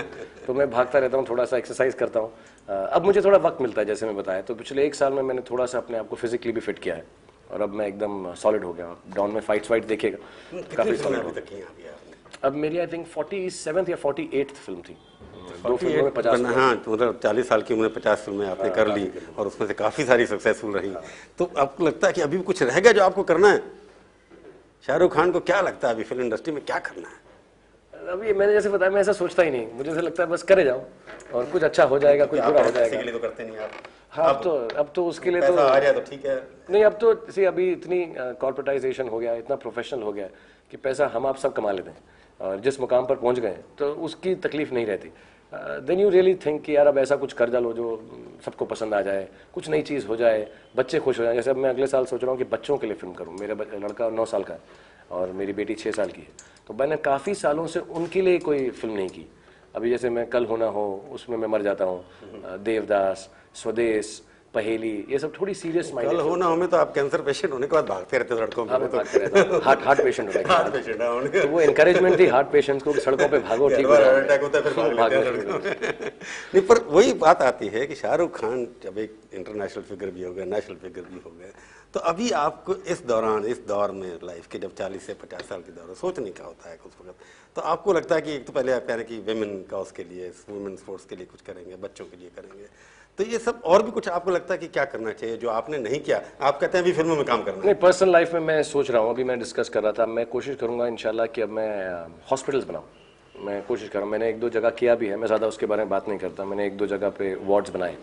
तो 0.46 0.54
मैं 0.54 0.70
भागता 0.70 0.98
रहता 0.98 1.16
हूँ 1.18 1.26
थोड़ा 1.28 1.44
सा 1.44 1.56
एक्सरसाइज 1.56 1.94
करता 1.94 2.20
हूँ। 2.20 2.32
अब 2.68 3.04
मुझे 3.04 3.22
थोड़ा 3.22 3.38
वक्त 3.38 3.60
मिलता 3.62 3.80
है 3.80 3.86
जैसे 3.86 4.06
मैं 4.06 4.16
बताया। 4.16 4.42
तो 4.42 4.54
पिछले 4.54 4.86
एक 4.86 4.94
साल 4.94 5.12
में 5.12 5.22
मैंने 5.22 5.42
थोड़ा 5.50 5.66
सा 5.66 5.78
अपने 5.78 5.98
आप 5.98 6.08
को 6.08 6.16
फिजिकली 6.16 6.52
भी 6.52 6.60
फिट 6.60 6.78
किया 6.78 6.94
है। 6.94 7.04
और 7.52 7.62
अब 7.62 7.74
मैं 7.74 7.86
एकदम 7.86 8.32
सॉलिड 8.34 8.64
हो 8.64 8.72
गया। 8.72 8.96
डाउन 9.16 9.30
में 9.30 9.40
फाइट्स 9.40 9.70
वाइट 9.70 9.84
देखेगा 9.86 10.18
काफ़ी 10.76 10.96
सॉलिड 10.96 11.24
हैं 11.50 11.64
अब 12.44 12.54
मेरी 12.54 12.78
आई 12.78 12.86
थिंक 12.86 13.06
फोर्टी 13.06 13.48
सेवन्थ 13.50 13.88
या 13.88 13.96
फोर्टी 13.96 14.28
एट्थ 14.34 14.54
फ़िल्म 14.56 14.80
थी। 14.80 14.96
दो 15.66 15.76
फ़िल्मों 15.76 16.02
में 16.04 16.12
पचास 16.14 16.40
हाँ 16.56 16.76
तो 16.76 16.92
मतलब 16.92 17.18
चालीस 17.22 17.48
साल 17.48 17.62
की 17.62 17.74
उम्र 17.74 17.82
में 17.82 17.92
पचास 17.94 18.22
फ़िल्में 18.24 18.46
आपने 18.46 18.70
कर 18.70 18.88
ली 18.88 19.10
और 19.38 19.46
उसमें 19.46 19.66
से 19.68 19.74
काफ़ी 19.74 20.04
सारी 20.04 20.26
सक्सेसफुल 20.26 20.72
रही। 20.76 20.94
तो 21.38 21.50
आपको 21.58 21.86
लगता 21.86 22.06
है 22.06 22.12
कि 22.12 22.20
अभी 22.20 22.36
भी 22.36 22.42
कुछ 22.42 22.62
रह 22.62 22.80
गया 22.80 22.92
जो 22.92 23.02
आपको 23.02 23.22
करना 23.22 23.48
है? 23.48 23.62
शाहरुख 24.86 25.14
खान 25.14 25.32
को 25.32 25.40
क्या 25.40 25.60
लगता 25.60 25.88
है 25.88 25.94
अभी 25.94 26.04
फ़िल्म 26.04 26.22
इंडस्ट्री 26.22 26.52
में 26.52 26.64
क्या 26.64 26.78
करना 26.80 27.08
है? 27.08 27.20
अभी 27.92 28.32
मैंने 28.32 28.52
जैसे 28.52 28.68
बताया 28.68 28.90
मैं 28.90 29.00
ऐसा 29.00 29.12
सोचता 29.12 29.42
ही 29.42 29.50
नहीं। 29.50 29.66
मुझे 29.72 29.90
ऐसा 29.90 30.00
लगता 30.00 30.22
है 30.22 30.28
बस 30.28 30.42
करे 30.42 30.64
जाओ। 30.64 30.82
और 31.34 31.44
कुछ 31.44 31.62
अच्छा 31.62 31.84
हो 31.84 31.98
जाएगा 31.98 32.24
कुछ 32.26 32.40
बुरा 32.40 32.62
हो 32.64 32.70
जाएगा। 32.70 33.12
तो 33.12 33.18
करते 33.18 33.44
नहीं 33.44 33.56
आप। 33.56 33.70
हाँ 34.12 34.28
अब 34.28 34.42
तो 34.42 34.50
अब 34.78 34.92
तो 34.94 35.04
उसके 35.06 35.30
लिए 35.30 35.40
तो 35.42 35.54
आ 35.56 35.78
जाए 35.78 35.92
तो 35.92 36.00
ठीक 36.00 36.24
है। 36.26 36.36
नहीं 36.70 36.84
अब 36.84 36.98
तो 37.00 37.14
सी 37.32 37.44
अभी 37.44 37.70
इतनी 37.72 38.04
कॉर्पोरेटाइजेशन 38.40 39.08
हो 39.08 39.18
गया 39.18 39.34
इतना 39.36 39.56
प्रोफेशनल 39.56 40.02
हो 40.02 40.12
गया 40.12 40.26
कि 40.70 40.76
पैसा 40.78 41.06
हम 41.14 41.26
आप 41.26 41.36
सब 41.36 41.52
कमा 41.52 41.72
लेते 41.72 41.90
हैं। 41.90 42.10
और 42.40 42.60
जिस 42.60 42.80
मुकाम 42.80 43.06
पर 43.06 43.16
पहुँच 43.16 43.38
गए 43.38 43.56
तो 43.78 43.92
उसकी 44.04 44.34
तकलीफ़ 44.44 44.72
नहीं 44.74 44.86
रहती। 44.86 45.08
देन 45.86 46.00
यू 46.00 46.08
रियली 46.10 46.34
थिंक 46.44 46.62
कि 46.64 46.76
यार 46.76 46.86
अब 46.86 46.98
ऐसा 46.98 47.16
कुछ 47.16 47.32
कर 47.32 47.50
जा 47.50 47.58
लो 47.58 47.72
जो 47.72 47.88
सबको 48.44 48.64
पसंद 48.64 48.94
आ 48.94 49.00
जाए 49.02 49.28
कुछ 49.54 49.68
नई 49.70 49.82
चीज़ 49.82 50.06
हो 50.06 50.16
जाए 50.16 50.46
बच्चे 50.76 50.98
खुश 51.00 51.18
हो 51.18 51.24
जाए। 51.24 51.34
जैसे 51.34 51.50
अब 51.50 51.56
मैं 51.56 51.70
अगले 51.70 51.86
साल 51.86 52.04
सोच 52.06 52.22
रहा 52.22 52.30
हूँ 52.30 52.38
कि 52.38 52.44
बच्चों 52.46 52.76
के 52.78 52.86
लिए 52.86 52.96
फ़िल्म 52.96 53.14
करूँ। 53.14 53.36
मेरा 53.40 53.54
लड़का 53.76 54.08
नौ 54.10 54.24
साल 54.26 54.42
का 54.42 54.54
है 54.54 54.60
और 55.10 55.32
मेरी 55.32 55.52
बेटी 55.52 55.74
छः 55.74 55.92
साल 55.92 56.10
की 56.10 56.20
है। 56.20 56.50
तो 56.66 56.74
मैंने 56.74 56.96
काफ़ी 57.04 57.34
सालों 57.34 57.66
से 57.66 57.80
उनके 57.80 58.20
लिए 58.22 58.38
कोई 58.40 58.68
फ़िल्म 58.70 58.94
नहीं 58.94 59.08
की। 59.08 59.26
अभी 59.76 59.90
जैसे 59.90 60.10
मैं 60.10 60.26
कल 60.30 60.46
होना 60.46 60.66
हो 60.68 60.84
उसमें 61.12 61.36
मैं 61.36 61.48
मर 61.48 61.62
जाता 61.62 61.84
हूँ 61.84 62.04
देवदास 62.64 63.28
स्वदेश 63.54 64.20
पहेली 64.54 64.90
ये 65.10 65.18
सब 65.18 65.32
थोड़ी 65.40 65.52
सीरियस 65.54 65.90
माइंड 65.94 66.20
हो 66.20 66.34
ना 66.36 66.46
हो 66.46 66.56
में 66.56 66.68
तो 66.68 66.76
आप 66.76 66.92
कैंसर 66.94 67.20
पेशेंट 67.22 67.52
होने 67.52 67.66
के 67.66 67.74
बाद 67.74 67.86
भागते 67.86 68.18
रहते 68.18 68.36
सड़कों 68.36 68.66
हाँ 68.68 68.78
पे 68.80 68.86
रहा 68.98 69.44
था 69.44 69.60
हार्ट 69.64 69.84
हार्ट 69.84 70.02
पेशेंट 70.02 70.28
होने 70.28 70.42
हार्ट 70.48 70.72
पेशेंट 70.72 71.00
है 71.00 71.42
तो 71.42 71.48
वो 71.48 71.60
एनकरेजमेंट 71.60 72.18
थी 72.18 72.26
हार्ट 72.26 72.50
पेशेंट्स 72.52 72.84
को 72.84 72.92
कि 72.92 73.00
सड़कों 73.00 73.28
पे 73.28 73.38
भागो 73.48 73.68
ठीक 73.68 73.86
हो। 73.86 73.92
हार्ट 73.94 74.24
अटैक 74.24 74.42
होता 74.42 74.58
है 74.58 74.64
फिर 74.64 74.72
भाग 74.74 74.96
भाग 74.96 75.12
लेते 75.14 75.26
हैं 75.26 75.60
हैं। 75.62 76.12
नहीं 76.54 76.62
पर 76.66 76.82
वही 76.88 77.12
बात 77.24 77.42
आती 77.42 77.68
है 77.68 77.86
कि 77.86 77.94
शाहरुख 77.94 78.38
खान 78.40 78.66
जब 78.82 78.98
एक 78.98 79.16
इंटरनेशनल 79.34 79.84
फिगर 79.88 80.10
भी 80.10 80.22
हो 80.22 80.32
गए 80.34 80.44
नेशनल 80.52 80.76
फिगर 80.82 81.08
भी 81.12 81.20
हो 81.24 81.30
गए 81.40 81.52
तो 81.94 82.00
अभी 82.10 82.30
आपको 82.36 82.74
इस 82.92 83.02
दौरान 83.06 83.44
इस 83.44 83.58
दौर 83.68 83.90
में 83.92 84.12
लाइफ 84.24 84.46
के 84.52 84.58
जब 84.58 84.74
40 84.76 85.00
से 85.06 85.14
50 85.24 85.48
साल 85.48 85.60
के 85.60 85.72
दौर 85.72 85.88
में 85.88 85.94
सोचने 85.94 86.30
का 86.30 86.44
होता 86.44 86.70
है 86.70 86.78
उस 86.86 86.92
वक्त 87.00 87.24
तो 87.56 87.62
आपको 87.72 87.92
लगता 87.92 88.14
है 88.14 88.20
कि 88.20 88.32
एक 88.34 88.46
तो 88.46 88.52
पहले 88.52 88.72
आप 88.72 88.86
कह 88.86 88.94
रहे 88.94 89.04
हैं 89.04 89.06
कि 89.08 89.32
वेमेन 89.32 89.62
का 89.70 89.78
उसके 89.78 90.04
लिए 90.04 90.28
वुमेन 90.50 90.76
स्पोर्ट्स 90.76 91.04
के 91.04 91.16
लिए 91.16 91.26
कुछ 91.26 91.40
करेंगे 91.46 91.76
बच्चों 91.82 92.04
के 92.04 92.16
लिए 92.16 92.30
करेंगे 92.36 92.66
तो 93.18 93.24
ये 93.24 93.38
सब 93.38 93.60
और 93.64 93.82
भी 93.82 93.90
कुछ 93.90 94.08
आपको 94.08 94.30
लगता 94.30 94.54
है 94.54 94.58
कि 94.58 94.66
क्या 94.68 94.84
करना 94.84 95.12
चाहिए, 95.12 95.36
जो 95.36 95.48
आपने 95.50 95.78
नहीं 95.78 95.98
किया? 96.00 96.20
आप 96.40 96.58
कहते 96.60 96.78
हैं 96.78 96.84
अभी 96.84 96.92
फ़िल्मों 96.92 97.16
में 97.16 97.24
काम 97.24 97.42
करना 97.42 97.62
नहीं 97.64 97.74
पर्सनल 97.74 98.10
लाइफ 98.12 98.32
में 98.34 98.40
मैं 98.40 98.62
सोच 98.62 98.90
रहा 98.90 99.02
हूँ, 99.02 99.10
अभी 99.10 99.24
मैं 99.24 99.38
डिस्कस 99.38 99.68
कर 99.68 99.82
रहा 99.82 99.92
था, 99.92 100.06
मैं 100.06 100.24
कोशिश 100.26 100.56
करूँगा 100.56 100.86
इंशाल्लाह 100.86 101.26
कि 101.26 101.42
अब 101.42 101.50
मैं 101.50 101.70
हॉस्पिटल्स 102.30 102.64
बनाऊँ। 102.64 102.84
मैं 103.36 103.62
कोशिश 103.66 103.88
कर 103.88 103.98
रहा 103.98 104.04
हूँ, 104.04 104.10
मैंने 104.12 104.28
एक 104.28 104.38
दो 104.40 104.48
जगह 104.50 104.70
किया 104.70 104.94
भी 104.94 105.06
है, 105.06 105.16
मैं 105.16 105.26
ज़्यादा 105.26 105.46
उसके 105.46 105.66
बारे 105.66 105.82
में 105.82 105.90
बात 105.90 106.08
नहीं 106.08 106.18
करता, 106.18 106.44
मैंने 106.44 106.66
एक 106.66 106.76
दो 106.76 106.86
जगह 106.86 107.10
पे 107.10 107.34
वार्ड्स 107.42 107.70
बनाए। 107.70 107.96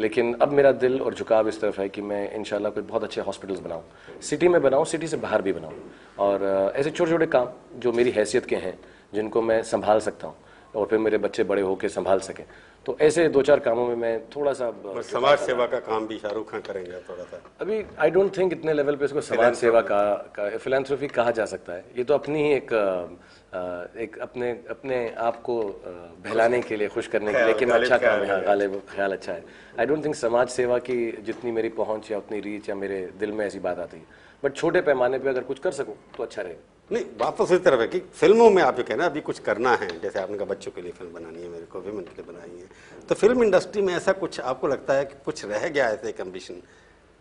लेकिन 0.00 0.34
अब 0.42 0.52
मेरा 0.52 0.72
दिल 0.74 1.00
और 1.00 1.14
झुकाव 1.14 1.48
इस 1.48 1.60
तरफ़ 1.60 1.80
है 1.80 1.88
कि 1.88 2.02
मैं 2.02 2.30
इंशाल्लाह 2.34 2.72
कोई 2.72 2.82
बहुत 2.84 3.04
अच्छे 3.04 3.20
हॉस्पिटल्स 3.20 3.60
बनाऊँ। 3.60 3.82
सिटी 4.22 4.48
में 4.48 4.60
बनाऊँ 4.62 4.84
सिटी 4.86 5.06
से 5.06 5.16
बाहर 5.18 5.42
भी 5.42 5.52
बनाऊँ। 5.52 5.74
और 6.18 6.72
ऐसे 6.76 6.90
छोटे 6.90 7.10
छोटे 7.10 7.26
काम 7.26 7.48
जो 7.78 7.92
मेरी 7.92 8.10
हैसियत 8.10 8.46
के 8.46 8.56
हैं, 8.56 8.78
जिनको 9.14 9.42
मैं 9.42 9.62
संभाल 9.64 10.00
सकता 10.00 10.26
हूँ। 10.26 10.36
और 10.74 10.86
फिर 10.86 10.98
मेरे 10.98 11.18
बच्चे 11.18 11.44
बड़े 11.44 11.62
होकर 11.62 11.88
संभाल 11.90 12.20
सकें। 12.20 12.44
तो 12.86 12.96
ऐसे 13.00 13.28
दो 13.28 13.42
चार 13.42 13.60
कामों 13.60 13.86
में 13.88 13.94
मैं 13.96 14.20
थोड़ा 14.30 14.52
सा 14.52 14.70
समाज 15.02 15.38
सेवा 15.40 15.66
का 15.66 15.78
काम 15.80 16.06
भी 16.06 16.18
शाहरुख 16.18 16.50
खान 16.50 16.60
करेंगे 16.60 16.98
थोड़ा 17.08 17.24
सा। 17.24 17.40
अभी 17.60 17.82
आई 17.98 18.10
डोंट 18.10 18.36
थिंक 18.36 18.52
इतने 18.52 18.72
लेवल 18.72 18.96
पे 18.96 19.04
इसको 19.04 19.20
समाज 19.22 19.54
सेवा 19.56 19.80
का, 19.80 20.12
का 20.36 20.48
फिलेंथ्रोफी 20.58 21.06
कहा 21.08 21.30
जा 21.30 21.46
सकता 21.46 21.72
है। 21.72 21.84
ये 21.98 22.04
तो 22.04 22.14
अपनी 22.14 22.42
ही 22.42 22.52
एक 22.52 22.72
एक 23.96 24.18
अपने 24.18 24.50
अपने 24.70 24.98
आप 25.18 25.40
को 25.42 25.56
बहलाने 26.24 26.60
के 26.62 26.76
लिए 26.76 26.88
खुश 26.88 27.06
करने 27.06 27.32
के 27.32 27.38
लिए 27.38 27.46
लेकिन 27.46 27.68
गालिब 27.68 27.84
अच्छा 27.84 27.98
काम 27.98 28.20
है। 28.20 28.30
हाँ, 28.30 28.40
गालिब 28.42 28.80
ख्याल 28.90 29.12
अच्छा 29.12 29.32
है। 29.32 29.44
आई 29.80 29.86
डोंट 29.86 30.04
थिंक 30.04 30.14
समाज 30.14 30.48
सेवा 30.50 30.78
की 30.78 30.96
जितनी 31.26 31.52
मेरी 31.52 31.68
पहुँच 31.78 32.10
या 32.10 32.18
उतनी 32.18 32.40
रीच 32.40 32.68
या 32.68 32.74
मेरे 32.74 33.00
दिल 33.18 33.32
में 33.32 33.44
ऐसी 33.46 33.58
बात 33.60 33.78
आती 33.78 33.96
है। 33.96 34.22
बट 34.44 34.56
छोटे 34.56 34.80
पैमाने 34.82 35.18
पर 35.18 35.28
अगर 35.28 35.42
कुछ 35.42 35.58
कर 35.58 35.72
सकूँ 35.72 35.96
तो 36.16 36.22
अच्छा 36.22 36.42
रहेगा। 36.42 36.72
नहीं 36.90 37.04
बात 37.18 37.36
तो 37.36 37.44
उसी 37.44 37.56
तरफ़ 37.64 37.80
है 37.80 37.86
कि 37.88 37.98
फ़िल्मों 38.20 38.48
में 38.50 38.62
आप 38.62 38.76
जो 38.76 38.82
कहना 38.84 39.04
अभी 39.06 39.20
कुछ 39.28 39.38
करना 39.46 39.70
है 39.82 39.88
जैसे 40.00 40.18
आपने 40.20 40.36
कहा 40.38 40.46
बच्चों 40.46 40.70
के 40.72 40.82
लिए 40.82 40.92
फ़िल्म 40.98 41.12
बनानी 41.12 41.42
है 41.42 41.48
मेरे 41.48 41.64
को 41.72 41.80
विमेन 41.80 42.04
के 42.04 42.22
लिए 42.22 42.32
बनानी 42.32 42.60
है। 42.60 42.66
तो 43.08 43.14
फ़िल्म 43.14 43.42
इंडस्ट्री 43.42 43.82
में 43.82 43.94
ऐसा 43.94 44.12
कुछ 44.12 44.40
आपको 44.52 44.66
लगता 44.68 44.94
है 44.94 45.04
कि 45.04 45.14
कुछ 45.24 45.44
रह 45.44 45.68
गया 45.68 45.88
ऐसे 45.90 46.08
एक 46.08 46.20
एम्बिशन 46.20 46.60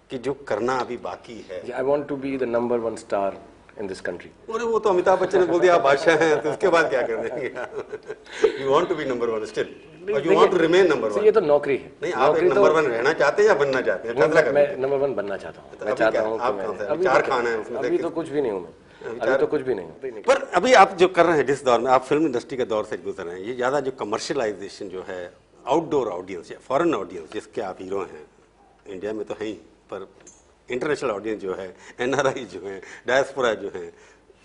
कि 0.10 0.18
जो 0.18 0.33
करना 0.48 0.75
अभी 0.80 0.98
बाकी 1.07 1.45
है? 1.50 1.62
I 1.71 1.83
want 1.83 2.07
to 2.07 2.15
be 2.15 2.38
the 2.38 2.44
number 2.57 2.77
one 2.88 2.95
star 3.06 3.38
in 3.80 3.88
this 3.88 4.01
country 4.07 4.30
अरे 4.54 4.63
वो 4.65 4.80
तो 4.80 4.89
अमिताभ 4.89 5.19
बच्चन 5.21 5.39
ने 5.39 5.45
बोल 5.45 5.60
दिया 5.62 5.75
आप 5.75 5.81
बादशाह 5.81 6.18
हैं 6.24 6.42
तो 6.42 6.50
उसके 6.50 6.68
बाद 6.75 6.89
क्या 6.89 7.01
कर 7.07 7.27
देंगे? 7.27 8.63
You 8.63 8.69
want 8.71 8.89
to 8.89 8.95
be 8.95 9.06
number 9.06 9.30
one 9.30 9.45
still 9.45 9.74
you 10.25 10.36
want 10.36 10.51
to 10.51 10.57
remain 10.57 10.88
number 10.89 11.10
one 11.10 11.25
ये 11.25 11.31
तो 11.31 11.42
नौकरी 11.42 11.77
है। 11.77 11.92
नहीं 12.04 12.13
आप 12.13 12.36
एक 12.38 12.44
नंबर 12.54 12.71
वन 12.71 12.86
रहना 12.86 13.13
चाहते 13.13 13.42
हैं 13.42 13.50
या 13.50 13.56
बनना 13.56 13.81
चाहते 13.81 14.07
हैं? 14.10 14.54
मैं, 14.54 14.77
नंबर 14.77 14.98
वन 14.98 15.13
बनना 15.15 15.38
चाहता 15.38 15.62
हूँ। 15.62 15.77
तो 15.80 15.86
मैं 15.86 15.95
चाहता 15.95 16.21
हूँ 16.21 16.39
चार 17.04 17.21
तो- 17.21 17.30
खान 17.30 17.48
हैं 17.48 17.56
उसमें 17.57 17.80
अभी 17.80 17.98
तो 17.98 18.10
कुछ 18.10 18.30
भी 18.30 18.42
नहीं 18.42 18.51
हूँ 18.51 18.62
मैं। 18.62 18.81
अभी 19.03 19.38
तो 19.38 19.47
कुछ 19.47 19.61
भी 19.61 19.73
नहीं। 19.75 20.21
पर 20.23 20.41
अभी 20.55 20.73
आप 20.73 20.95
जो 20.97 21.07
कर 21.09 21.25
रहे 21.25 21.38
हैं 21.38 21.45
जिस 21.45 21.63
दौर 21.65 21.79
में 21.79 21.89
आप 21.91 22.03
फ़िल्म 22.05 22.25
इंडस्ट्री 22.25 22.57
के 22.57 22.65
दौर 22.65 22.85
से 22.85 22.97
गुजर 23.00 23.23
रहे 23.23 23.35
हैं 23.35 23.45
ये 23.45 23.53
ज़्यादा 23.55 23.79
जो 23.79 23.91
कमर्शियलाइजेशन 24.00 24.89
जो 24.89 25.05
है 25.07 25.21
आउटडोर 25.65 26.07
ऑडियंस 26.09 26.51
या 26.51 26.57
फॉरेन 26.67 26.94
ऑडियंस 26.95 27.31
जिसके 27.33 27.61
आप 27.63 27.77
हीरो 27.81 28.01
हैं 28.03 28.25
इंडिया 28.88 29.13
में 29.13 29.25
तो 29.25 29.33
हैं 29.33 29.47
ही 29.47 29.53
पर 29.91 30.07
इंटरनेशनल 30.69 31.11
ऑडियंस 31.11 31.41
जो 31.41 31.53
है 31.55 31.73
एनआरआई 32.01 32.45
जो 32.51 32.59
है 32.65 32.81
डायस्पोरा 33.07 33.53
जो 33.55 33.71
है 33.75 33.91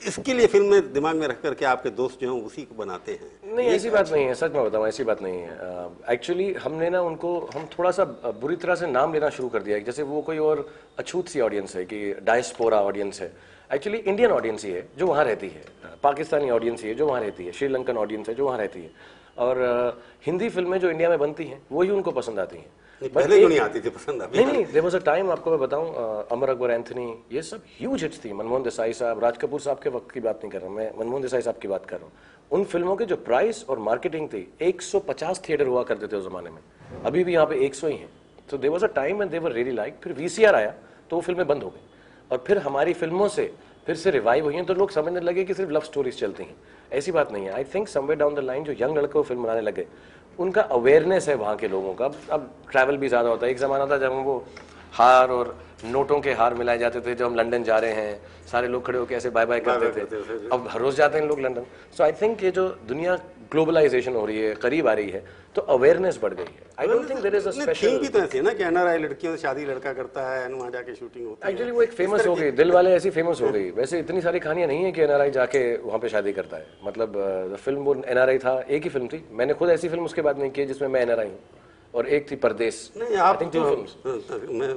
इसके 0.01 0.35
लिए 0.35 0.47
फ़िल्म 0.47 0.71
में 0.71 0.93
दिमाग 0.93 1.17
में 1.17 1.27
रख 1.29 1.41
करके 1.43 1.65
आपके 1.67 1.91
दोस्त 1.91 2.21
जो 2.21 2.35
हैं 2.35 2.43
उसी 2.47 2.63
को 2.63 2.75
बनाते 2.75 3.13
हैं। 3.13 3.55
नहीं 3.57 3.69
ऐसी 3.69 3.91
बात 3.91 4.11
नहीं 4.13 4.25
है 4.25 4.35
सच 4.35 4.53
में 4.53 4.65
बताऊँ 4.65 4.87
ऐसी 4.89 5.05
बात 5.05 5.23
नहीं 5.23 5.41
है। 5.41 6.13
एक्चुअली 6.13 6.53
uh, 6.53 6.61
हमने 6.61 6.91
ना 6.91 7.01
उनको 7.03 7.39
हम 7.55 7.67
थोड़ा 7.79 7.91
सा 7.91 8.05
बुरी 8.41 8.57
तरह 8.57 8.75
से 8.75 8.87
नाम 8.87 9.13
लेना 9.15 9.29
शुरू 9.31 9.49
कर 9.49 9.63
दिया 9.63 9.79
जैसे 9.89 10.03
वो 10.05 10.21
कोई 10.23 10.39
और 10.41 10.67
अछूत 10.99 11.29
सी 11.29 11.41
ऑडियंस 11.41 11.77
है 11.77 11.85
कि 11.85 11.99
डायस्पोरा 12.23 12.81
ऑडियंस 12.83 13.21
है। 13.21 13.33
एक्चुअली 13.71 13.99
इंडियन 14.01 14.31
ऑडियंस 14.31 14.65
ही 14.65 14.71
है 14.73 14.87
जो 14.99 15.07
वहाँ 15.07 15.25
रहती 15.25 15.49
है। 15.49 15.63
पाकिस्तानी 16.03 16.51
ऑडियंस 16.51 16.83
ही 16.83 16.89
है 16.89 16.95
जो 16.95 17.07
वहाँ 17.07 17.21
रहती 17.21 17.45
है। 17.47 17.53
श्रीलंकन 17.53 17.97
ऑडियंस 17.97 18.29
है 18.29 18.35
जो 18.35 18.45
वहाँ 18.45 18.59
रहती 18.59 18.81
है। 18.81 18.91
और 19.39 19.59
हिंदी 20.27 20.49
फ़िल्में 20.49 20.79
जो 20.81 20.91
इंडिया 20.91 21.09
में 21.09 21.19
बनती 21.19 21.45
हैं 21.45 21.61
वही 21.73 21.91
उनको 21.91 22.11
पसंद 22.11 22.39
आती 22.39 22.57
हैं। 22.57 23.11
पहले 23.15 23.39
क्यों 23.39 23.49
नहीं 23.49 23.59
आती 23.61 23.81
थी 23.81 23.91
पसंद? 23.91 24.23
अभी 24.23 24.45
नहीं 24.45 24.65
नहीं 24.65 24.81
वॉज़ 24.81 24.97
अ 24.97 25.01
टाइम 25.01 25.31
आपको 25.31 25.51
मैं 25.51 25.59
बताऊँ 25.61 26.27
अमर 26.33 26.49
अकबर 26.51 26.71
एंथनी 26.71 27.07
ये 27.33 27.43
सब 27.43 27.63
ह्यूज 27.79 28.03
हिट्स 28.03 28.25
थी। 28.25 28.33
मनमोहन 28.33 28.63
देसाई 28.63 28.93
साहब 28.93 29.23
राज 29.25 29.37
कपूर 29.39 29.61
साहब 29.61 29.79
के 29.83 29.91
वक्त 29.91 30.11
की 30.11 30.21
बात 30.21 30.41
नहीं 30.43 30.51
कर 30.53 30.59
रहा 30.59 30.69
हूँ 30.69 30.77
मैं। 30.77 30.91
मनमोहन 30.99 31.23
देसाई 31.23 31.43
साहब 31.43 31.59
की 31.63 31.69
बात 31.69 31.87
कर 31.87 31.97
रहा 31.97 32.07
हूँ। 32.07 32.13
उन 32.51 32.65
फ़िल्मों 32.65 32.97
के 32.97 33.05
जो 33.05 33.17
प्राइस 33.19 33.65
और 33.69 33.79
मार्केटिंग 33.89 34.29
थी 34.29 34.47
150 34.63 35.41
थिएटर 35.49 35.67
हुआ 35.67 35.83
करते 35.83 36.07
थे 36.07 36.17
उस 36.17 36.29
जमाने 36.29 36.51
में। 36.51 36.59
अभी 37.05 37.25
भी 37.25 37.33
यहाँ 37.33 37.47
पे 37.47 37.65
100 37.67 37.89
ही 37.89 37.97
हैं। 37.97 38.09
तो 38.51 38.59
there 38.59 38.71
was 38.71 38.85
a 38.85 38.89
time 38.95 39.23
and 39.23 39.31
they're 39.31 39.53
really 39.53 39.73
like 39.73 39.95
फिर 40.03 40.13
वीसीआर 40.15 40.55
आया 40.55 40.75
तो 41.11 41.17
वो 41.17 41.23
फ़िल्में 41.23 41.47
बंद 41.47 41.63
हो 41.63 41.71
गई। 41.71 41.81
और 42.31 42.45
फिर 42.47 42.59
हमारी 42.59 42.93
फ़िल्मों 42.95 43.29
से 43.29 43.51
फिर 43.87 43.97
से 43.97 44.11
रिवाइव 44.11 44.45
हुई 44.45 44.55
हैं 44.55 44.65
तो 44.67 44.75
लोग 44.75 44.91
समझने 44.91 45.21
लगे 45.21 45.45
कि 45.45 45.55
सिर्फ़ 45.55 45.71
लव 45.73 45.81
स्टोरीज 45.83 46.19
चलती 46.21 46.43
हैं। 46.43 46.55
ऐसी 46.93 47.13
बात 47.13 47.33
नहीं 47.33 47.45
है। 47.45 47.53
I 47.53 47.65
think 47.75 47.89
someway 47.89 48.15
down 48.17 48.35
the 48.35 48.39
line 48.41 48.65
जो 48.65 48.73
यंग 48.81 48.99
लड़के 48.99 49.19
वो 49.19 49.23
फ़िल्म 49.25 49.43
बनाने 49.43 49.61
लगे 49.61 49.87
उनका 50.39 50.63
अवेयरनेस 50.63 51.29
है 51.29 51.35
वहाँ 51.37 51.57
के 51.57 51.69
लोगों 51.69 51.95
का। 51.95 52.05
अब 52.05 52.17
अब 52.31 52.51
ट्रैवल 52.71 52.97
भी 52.97 53.09
ज़्यादा 53.09 53.29
होता 53.29 53.47
है। 53.47 53.53
एक 53.53 53.59
ज़माना 53.59 53.87
था 53.87 53.99
जब 53.99 54.13
हम 54.13 54.23
वो 54.25 54.45
हार 54.93 55.31
और 55.31 55.57
नोटों 55.85 56.21
के 56.21 56.33
हार 56.33 56.55
मिलाए 56.55 56.79
जाते 56.79 57.01
थे 57.01 57.15
जब 57.15 57.25
हम 57.27 57.35
लंदन 57.37 57.63
जा 57.65 57.79
रहे 57.79 57.93
हैं 57.93 58.21
सारे 58.51 58.69
लोग 58.69 58.87
खड़े 58.87 58.99
होकर 58.99 59.15
ऐसे 59.15 59.31
बाय 59.31 59.47
बाय 59.47 59.61
करते 59.61 59.91
थे। 59.97 60.49
अब 60.53 60.69
हर 60.71 60.81
रोज 60.81 60.97
जाते 60.97 61.19
हैं 61.19 61.27
लोग 61.27 61.41
लंदन। 61.41 61.65
सो 61.97 62.05
आई 62.05 62.13
थिंक 62.23 62.43
ये 62.45 62.51
जो 62.51 62.69
दुनिया 62.89 63.17
ग्लोबलाइजेशन 63.53 64.15
हो 64.15 64.25
रही 64.27 64.39
है 64.39 64.55
करीब 64.57 64.89
आ 64.89 64.93
रही 64.93 65.11
है 65.11 65.23
तो 65.55 65.63
अवेयरनेस 65.75 66.19
बढ़ 66.23 66.35
गई 66.35 66.45
है। 66.45 66.67
I 66.81 66.87
don't 66.87 67.09
think 67.11 67.21
there 67.21 67.37
is 67.37 67.49
a 67.49 67.51
special 67.53 67.99
भी 67.99 68.09
तो 68.09 68.19
ऐसी 68.19 68.39
है 68.39 68.45
ना 68.45 68.53
कि 68.53 68.65
एनआरआई 68.65 68.99
लड़कियों 68.99 69.35
से 69.37 69.43
शादी 69.43 69.65
लड़का 69.65 69.93
करता 69.93 70.29
है 70.31 70.49
वहाँ 70.53 70.71
जाके 70.71 70.95
शूटिंग 70.95 71.27
होती 71.27 71.47
है। 71.47 71.51
एक्चुअली 71.51 71.73
वो 71.73 71.83
एक 71.83 71.93
फ़ेमस 71.93 72.27
हो 72.27 72.35
गई 72.35 72.51
दिल 72.53 72.73
वाले 72.73 72.95
ऐसी 72.95 73.11
फ़ेमस 73.11 73.41
हो 73.43 73.51
गई। 73.53 73.71
वैसे 73.71 73.99
इतनी 73.99 74.21
सारी 74.21 74.41
कहानियाँ 74.41 74.69
नहीं 74.69 74.85
है 74.85 74.93
कि 74.93 75.03
एनआरआई 75.03 75.31
जाके 75.31 75.61
वहाँ 75.79 75.99
पे 75.99 76.09
शादी 76.09 76.33
करता 76.33 76.57
है। 76.57 76.67
मतलब 76.85 77.57
फ़िल्म 77.65 77.81
वो 77.81 77.95
एनआरआई 78.07 78.39
था 78.39 78.61
एक 78.61 78.83
ही 78.83 78.91
फ़िल्म 78.91 79.09
थी। 79.09 79.25
मैंने 79.33 79.55
खुद 79.55 79.71
ऐसी 79.71 79.89
फ़िल्म 79.89 80.05
उसके 80.05 80.23
बाद 80.23 80.39
नहीं 80.39 80.51
की 80.51 80.67
जिसमें 80.67 80.89
मैं 80.89 81.01
एनआरआई 81.03 81.29
हूँ। 81.29 81.39
और 81.95 82.07
एक 82.09 82.31
थी 82.31 82.37
परदेश 82.37 82.79
नहीं 82.97 83.17
आप 83.19 83.43
जो 83.45 83.61
मैं 84.53 84.69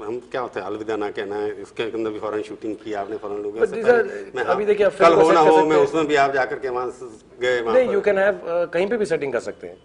हम 0.00 0.18
क्या 0.30 0.40
होता 0.40 0.60
है 0.60 0.66
अलविदा 0.66 0.96
ना 0.96 1.10
कहना 1.10 1.36
है 1.36 1.50
इसके 1.62 1.82
अंदर 1.82 2.10
भी 2.10 2.18
फ़ौरन 2.20 2.42
शूटिंग 2.42 2.74
की 2.76 2.92
आपने 3.02 3.16
फ़ौरन 3.16 3.42
लोगों 3.42 3.66
से 3.66 4.42
अभी 4.44 4.64
देखिए 4.64 4.86
आप 4.86 4.94
कल 4.94 5.14
set 5.14 5.34
कर 5.34 5.48
हो 5.50 5.64
मैं 5.66 5.76
उसमें 5.78 6.06
भी 6.06 6.16
आप 6.16 6.32
जाकर 6.34 6.58
के 6.58 6.68
वहाँ 6.68 6.86
गए 7.42 7.60
नहीं 7.62 7.92
यू 7.92 8.00
कैन 8.00 8.18
हैव 8.18 8.40
कहीं 8.72 8.86
पे 8.88 8.96
भी 8.96 9.06
सेटिंग 9.06 9.32
कर 9.32 9.40
सकते 9.40 9.66
हैं। 9.66 9.76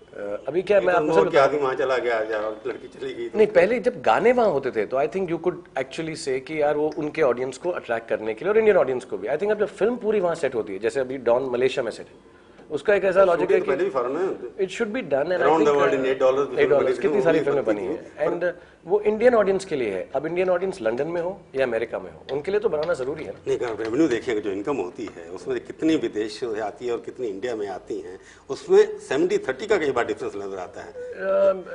अभी 0.47 0.61
क्या 0.63 0.81
मैं 0.81 0.93
आपको 0.93 1.37
आदमी 1.39 1.59
वहाँ 1.59 1.75
चला 1.75 1.97
गया 1.97 2.19
लड़की 2.19 2.87
चली 2.87 3.13
गई 3.13 3.27
तो 3.29 3.37
नहीं 3.37 3.47
पहले 3.55 3.79
जब 3.87 4.01
गाने 4.05 4.31
वहाँ 4.33 4.51
होते 4.51 4.71
थे 4.71 4.85
तो 4.85 4.97
I 4.97 5.07
think 5.15 5.31
you 5.31 5.37
could 5.47 5.63
actually 5.79 6.15
say 6.17 6.39
कि 6.39 6.61
यार 6.61 6.75
वो 6.77 6.91
उनके 6.97 7.21
ऑडियंस 7.23 7.57
को 7.57 7.69
अट्रैक्ट 7.81 8.09
करने 8.09 8.33
के 8.33 8.45
लिए 8.45 8.51
और 8.51 8.57
इंडियन 8.59 8.77
ऑडियंस 8.77 9.05
को 9.05 9.17
भी। 9.17 9.27
आई 9.27 9.37
थिंक 9.37 9.51
अब 9.51 9.59
जब 9.59 9.75
फ़िल्म 9.75 9.95
पूरी 9.97 10.19
वहाँ 10.19 10.35
सेट 10.35 10.55
होती 10.55 10.73
है 10.73 10.79
जैसे 10.79 10.99
अभी 10.99 11.17
डॉन 11.29 11.49
मलेशिया 11.53 11.83
में 11.83 11.91
सेट 11.91 12.07
है। 12.07 12.34
उसका 12.69 12.93
एक 12.95 13.03
ऐसा 13.05 13.23
लॉजिक 13.23 13.51
है 13.51 13.59
है। 13.59 14.63
It 14.63 14.69
should 14.69 14.87
be 14.89 15.01
done 15.03 15.31
and 15.31 15.41
की 15.41 16.13
डॉलर्स 16.15 16.99
कितनी 16.99 17.21
सारी 17.21 17.39
फ़िल्में 17.39 17.65
बनी 17.65 17.85
है। 17.85 18.11
एंड 18.19 18.53
वो 18.85 18.99
इंडियन 19.01 19.35
ऑडियंस 19.35 19.65
के 19.65 19.75
लिए 19.75 19.91
है। 19.91 20.07
अब 20.15 20.25
इंडियन 20.25 20.49
ऑडियंस 20.49 20.81
लंदन 20.81 21.07
में 21.07 21.21
हो 21.21 21.37
या 21.55 21.63
अमेरिका 21.65 21.99
में 21.99 22.11
हो 22.11 22.35
उनके 22.35 22.51
लिए 22.51 22.59
तो 22.59 22.69
बनाना 22.69 22.93
ज़रूरी 22.95 23.23
है 23.23 23.33
नहीं 23.47 23.57
रेवेन्यू 23.57 24.07
देखेंगे 24.07 24.41
जो 24.41 24.51
इनकम 24.51 24.77
होती 24.77 25.09
है 25.15 25.29
उसमें 25.31 25.59
कितनी 25.61 25.95
विदेश 25.97 26.39
से 26.39 26.59
आती 26.61 26.87
है 26.87 26.91
और 26.91 27.01
कितनी 27.05 27.27
इंडिया 27.27 27.55
में 27.55 27.67
आती 27.69 27.99
है 28.01 28.17
उसमें 28.49 28.99
सेवेंटी 28.99 29.37
थर्टी 29.47 29.67
का 29.67 29.77
कई 29.77 29.91
बार 29.91 30.05
डिफरेंस 30.05 30.35
नज़र 30.35 30.59
आता 30.59 30.81
है। 30.81 30.93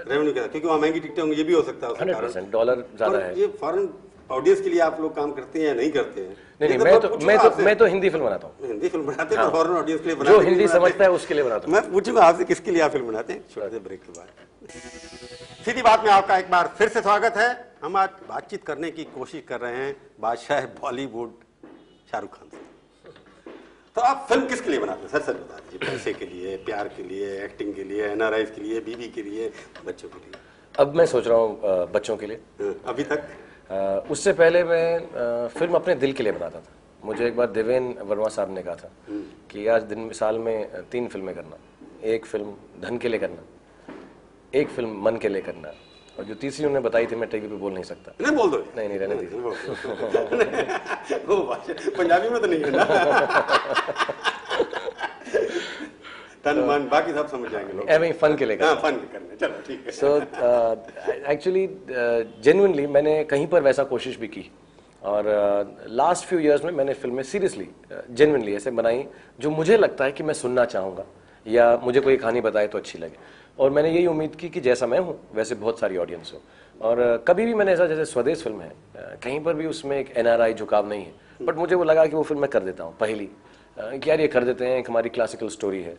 रेवेन्यू 0.04 0.32
का 0.32 0.46
क्योंकि 0.46 0.66
वहाँ 0.66 0.78
महँगी 0.78 1.00
टिकटें 1.00 1.22
होंगी 1.22 1.36
ये 1.36 1.44
भी 1.44 1.54
हो 1.54 1.62
सकता 1.62 1.86
है 1.86 2.50
डॉलर 2.50 2.84
ज़्यादा 2.96 3.18
है। 3.18 3.38
ये 3.40 3.46
फॉरेन 3.60 3.88
ऑडियंस 4.30 4.60
के 4.60 4.68
लिए 4.68 4.80
आप 4.80 5.00
लोग 5.00 5.14
काम 5.16 5.32
करते 5.32 5.58
हैं 5.58 5.66
या 5.66 5.74
नहीं 5.74 5.90
करते 5.92 6.20
हैं? 6.20 6.36
नहीं 6.60 6.68
नहीं 6.68 6.78
मैं 6.78 7.00
तो 7.00 7.08
पूछूँगा 7.08 7.26
मैं 7.26 7.38
तो 7.38 7.62
मैं 7.64 7.76
तो 7.76 7.86
हिंदी 7.86 8.10
फ़िल्म 8.10 8.24
बनाता 8.24 8.46
हूँ। 8.46 8.68
हिंदी 8.68 8.88
फ़िल्म 8.88 9.06
बनाते 9.06 9.36
हैं 9.36 9.48
फॉरेन 9.50 9.76
ऑडियंस 9.76 10.00
के 10.00 10.06
लिए 10.06 10.14
जो 10.14 10.22
बनाते 10.22 10.38
हैं, 10.38 10.48
हिंदी 10.48 10.68
समझता 10.68 11.04
है 11.04 11.10
उसके 11.10 11.34
लिए 11.34 11.44
बनाता 11.44 11.66
हूँ। 11.66 11.74
मैं 11.74 11.90
पूछूँगा 11.92 12.22
आपसे 12.24 12.44
किसके 12.44 12.70
लिए 12.70 12.82
आप 12.82 12.90
फ़िल्म 12.92 13.06
बनाते 13.06 13.32
हैं? 13.32 13.44
छोटे 13.54 13.68
से 13.70 13.78
ब्रेक 13.78 14.02
के 14.02 14.12
बाद। 14.18 14.28
सीधी 15.64 15.82
बात 15.82 16.04
में 16.04 16.10
आपका 16.12 16.38
एक 16.38 16.50
बार 16.50 16.74
फिर 16.78 16.88
से 16.88 17.00
स्वागत 17.02 17.36
है। 17.36 17.48
हम 17.82 17.96
आज 17.96 18.08
बातचीत 18.28 18.64
करने 18.64 18.90
की 18.90 19.04
कोशिश 19.18 19.42
कर 19.48 19.60
रहे 19.60 19.76
हैं 19.76 19.96
बादशाह 20.20 20.60
बॉलीवुड 20.80 21.32
शाहरुख 22.10 22.38
खान 22.38 22.48
से। 22.50 22.58
तो 23.96 24.00
आप 24.00 24.26
फ़िल्म 24.28 24.46
किसके 24.48 24.70
लिए 24.70 24.78
बनाते 24.78 25.02
हैं? 25.02 25.08
सर 25.08 25.20
सर 25.20 25.32
बता 25.34 25.56
दीजिए। 25.56 25.90
पैसे 25.90 26.12
के 26.12 26.26
लिए 26.26 26.56
प्यार 26.66 26.88
के 26.96 27.02
लिए 27.02 27.44
एक्टिंग 27.44 27.74
के 27.74 27.84
लिए 27.84 28.06
एनआरआई 28.06 28.44
के 28.46 28.62
लिए 28.62 28.80
बीवी 28.80 29.08
के 29.08 29.22
लिए 29.22 29.52
बच्चों 29.86 30.08
के 30.08 30.18
लिए। 30.18 30.40
अब 30.74 30.94
मैं 30.96 31.06
सोच 31.06 31.26
रहा 31.26 31.38
हूँ 31.38 31.90
बच्चों 31.92 32.16
के 32.16 32.26
लिए। 32.26 32.40
हाँ, 32.60 32.74
अभी 32.86 33.04
तक? 33.04 33.28
उससे 34.10 34.32
पहले 34.32 34.62
मैं 34.64 34.84
अ, 34.98 35.48
फ़िल्म 35.58 35.74
अपने 35.74 35.94
दिल 36.04 36.12
के 36.12 36.22
लिए 36.22 36.32
बनाता 36.32 36.58
था 36.58 36.72
मुझे 37.04 37.26
एक 37.26 37.36
बार 37.36 37.46
देवेन 37.50 37.84
वर्मा 38.08 38.28
साहब 38.36 38.50
ने 38.54 38.62
कहा 38.62 38.74
था 38.76 38.88
कि 39.50 39.66
आज 39.74 39.82
दिन 39.92 39.98
में 39.98 40.12
साल 40.22 40.38
में 40.46 40.82
तीन 40.92 41.06
फ़िल्में 41.08 41.34
करना 41.34 41.56
एक 42.14 42.26
फ़िल्म 42.26 42.54
धन 42.82 42.98
के 43.04 43.08
लिए 43.08 43.20
करना 43.20 43.42
एक 44.52 44.68
फ़िल्म 44.76 44.90
मन 45.04 45.16
के 45.22 45.28
लिए 45.28 45.42
करना 45.48 45.72
और 46.18 46.24
जो 46.28 46.34
तीसरी 46.42 46.64
उन्होंने 46.66 46.84
बताई 46.88 47.06
थी 47.06 47.16
मैं 47.16 47.28
टीवी 47.30 47.48
पे 47.48 47.56
बोल 47.56 47.72
नहीं 47.72 47.84
सकता 47.84 48.12
नहीं 48.20 48.36
बोल 48.36 48.50
दो 48.50 48.58
नहीं 48.76 48.88
नहीं 48.88 48.98
रहने 48.98 49.14
दीजिए 49.14 49.40
पंजाबी 51.98 52.28
में 52.28 52.40
तो 52.40 52.46
नहीं 52.46 52.60
है 52.64 52.70
तन 56.44 56.58
मन 56.68 56.88
बाकी 56.88 57.12
सब 57.12 57.28
समझ 57.28 57.50
जाएँगे 57.50 57.72
लोग। 57.72 57.90
एम 57.90 58.12
फन 58.12 58.36
के 58.36 58.44
लिए 58.44 58.56
हाँ 58.56 58.74
फन 58.74 58.96
करने। 59.12 59.36
चलो 59.36 59.60
ठीक 59.66 59.86
है। 59.86 59.92
सो 59.92 60.16
एक्चुअली 61.32 61.66
जेन्युइनली 62.42 62.84
uh, 62.84 62.90
मैंने 62.90 63.22
कहीं 63.24 63.46
पर 63.46 63.62
वैसा 63.62 63.84
कोशिश 63.84 64.16
भी 64.18 64.28
की। 64.28 64.50
और 65.02 65.24
लास्ट 65.88 66.24
फ्यू 66.26 66.38
इयर्स 66.38 66.64
में 66.64 66.72
मैंने 66.72 66.94
फ़िल्में 66.94 67.22
सीरियसली 67.22 67.68
जेन्युइनली 68.10 68.54
ऐसे 68.54 68.70
बनाई 68.70 69.04
जो 69.40 69.50
मुझे 69.50 69.76
लगता 69.76 70.04
है 70.04 70.12
कि 70.12 70.22
मैं 70.22 70.34
सुनना 70.34 70.64
चाहूँगा 70.64 71.04
या 71.46 71.76
मुझे 71.82 72.00
कोई 72.00 72.16
कहानी 72.16 72.40
बताए 72.40 72.66
तो 72.68 72.78
अच्छी 72.78 72.98
लगे। 72.98 73.16
और 73.58 73.70
मैंने 73.70 73.90
यही 73.90 74.06
उम्मीद 74.06 74.34
की 74.36 74.48
कि 74.48 74.60
जैसा 74.60 74.86
मैं 74.86 74.98
हूँ 74.98 75.18
वैसे 75.34 75.54
बहुत 75.54 75.78
सारी 75.80 75.96
ऑडियंस 75.96 76.32
हो। 76.34 76.40
और 76.80 76.96
uh, 76.98 77.26
कभी 77.28 77.46
भी 77.46 77.54
मैंने 77.54 77.72
ऐसा 77.72 77.86
जैसे 77.86 78.04
स्वदेश 78.04 78.42
फ़िल्म 78.42 78.60
है 78.60 78.70
uh, 78.70 79.22
कहीं 79.24 79.40
पर 79.40 79.54
भी 79.54 79.66
उसमें 79.66 79.98
एक 79.98 80.12
एनआरआई 80.16 80.54
झुकाव 80.54 80.88
नहीं 80.88 81.04
है। 81.04 81.46
बट 81.46 81.56
मुझे 81.56 81.74
वो 81.74 81.84
लगा 81.84 82.06
कि 82.06 82.16
वो 82.16 82.22
फ़िल्म 82.22 82.40
मैं 82.40 82.50
कर 82.50 82.62
देता 82.62 82.84
हूँ 82.84 82.96
पहली। 83.00 83.28
Uh, 83.76 83.98
कि 84.00 84.10
यार 84.10 84.20
ये 84.20 84.28
कर 84.28 84.44
देते 84.44 84.66
हैं 84.66 84.78
एक 84.78 84.90
हमारी 84.90 85.08
क्लासिकल 85.08 85.48
स्टोरी 85.48 85.82
है। 85.82 85.96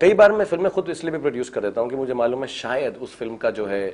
कई 0.00 0.14
बार 0.14 0.32
मैं 0.32 0.44
फ़िल्में 0.44 0.70
खुद 0.72 0.88
इसलिए 0.90 1.12
भी 1.12 1.18
प्रोड्यूस 1.18 1.48
कर 1.50 1.60
देता 1.60 1.80
हूँ 1.80 1.90
कि 1.90 1.96
मुझे 1.96 2.14
मालूम 2.14 2.40
है 2.42 2.48
शायद 2.48 2.96
उस 2.98 3.14
फ़िल्म 3.16 3.36
का 3.36 3.50
जो 3.50 3.66
है 3.66 3.90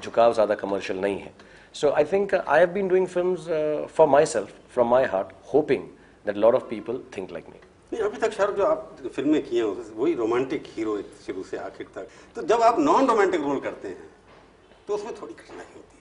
झुकाव 0.00 0.32
ज़्यादा 0.34 0.54
कमर्शियल 0.54 0.98
नहीं 1.00 1.18
है। 1.18 1.32
So 1.74 1.90
I 1.90 2.04
think 2.12 2.34
I 2.34 2.58
have 2.58 2.68
been 2.72 2.88
doing 2.88 3.06
film 3.06 3.86
for 3.86 4.08
myself 4.26 4.52
from 4.74 4.90
my 4.90 5.04
heart 5.14 5.28
hoping 5.54 5.82
that 6.26 6.36
lot 6.36 6.54
of 6.54 6.64
people 6.70 7.00
think 7.16 7.32
like 7.32 7.48
me 7.48 7.60
नहीं, 7.92 8.02
अभी 8.04 8.18
तक 8.18 8.32
शाहरुख 8.32 8.56
जो 8.56 8.64
आप 8.64 8.96
फ़िल्में 9.14 9.42
किए 9.44 9.62
हैं 9.62 9.94
वही 9.96 10.14
रोमांटिक 10.14 10.64
हीरो 10.76 10.96
शुरू 11.26 11.42
से 11.42 11.56
आखिर 11.58 11.86
तक। 11.94 12.08
तो 12.36 12.42
जब 12.44 12.62
आप 12.62 12.78
नॉन 12.80 13.06
रोमांटिक 13.08 13.40
रोल 13.42 13.60
करते 13.60 13.88
हैं 13.88 14.08
तो 14.88 14.94
उसमें 14.94 15.14
थोड़ी 15.20 15.34
कठिनाई 15.34 15.66
होती 15.74 15.96
है। 15.96 15.97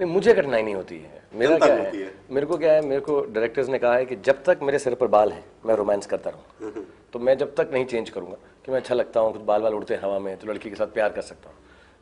नहीं 0.00 0.10
मुझे 0.10 0.34
कठिनाई 0.34 0.62
नहीं 0.62 0.74
होती 0.74 0.98
है। 0.98 1.22
मेरा 1.34 1.58
क्या 1.58 1.74
है 1.74 1.90
है। 1.94 2.12
मेरे 2.30 2.46
को 2.46 2.56
क्या 2.58 2.72
है 2.72 2.80
मेरे 2.82 3.00
को 3.00 3.20
डायरेक्टर्स 3.22 3.68
ने 3.68 3.78
कहा 3.78 3.94
है 3.94 4.04
कि 4.06 4.16
जब 4.24 4.42
तक 4.44 4.60
मेरे 4.62 4.78
सिर 4.78 4.94
पर 4.94 5.06
बाल 5.08 5.32
है 5.32 5.42
मैं 5.66 5.74
रोमांस 5.76 6.06
करता 6.06 6.30
रहूँ। 6.30 6.84
तो 7.12 7.18
मैं 7.18 7.36
जब 7.38 7.54
तक 7.54 7.70
नहीं 7.72 7.84
चेंज 7.86 8.10
करूँगा 8.10 8.36
कि 8.64 8.72
मैं 8.72 8.78
अच्छा 8.78 8.94
लगता 8.94 9.20
हूँ 9.20 9.32
कुछ 9.32 9.42
बाल 9.42 9.62
बाल 9.62 9.74
उड़ते 9.74 9.96
हवा 10.02 10.18
में 10.18 10.36
तो 10.36 10.46
लड़की 10.46 10.70
के 10.70 10.76
साथ 10.76 10.94
प्यार 10.94 11.12
कर 11.12 11.22
सकता 11.22 11.50
हूँ। 11.50 11.56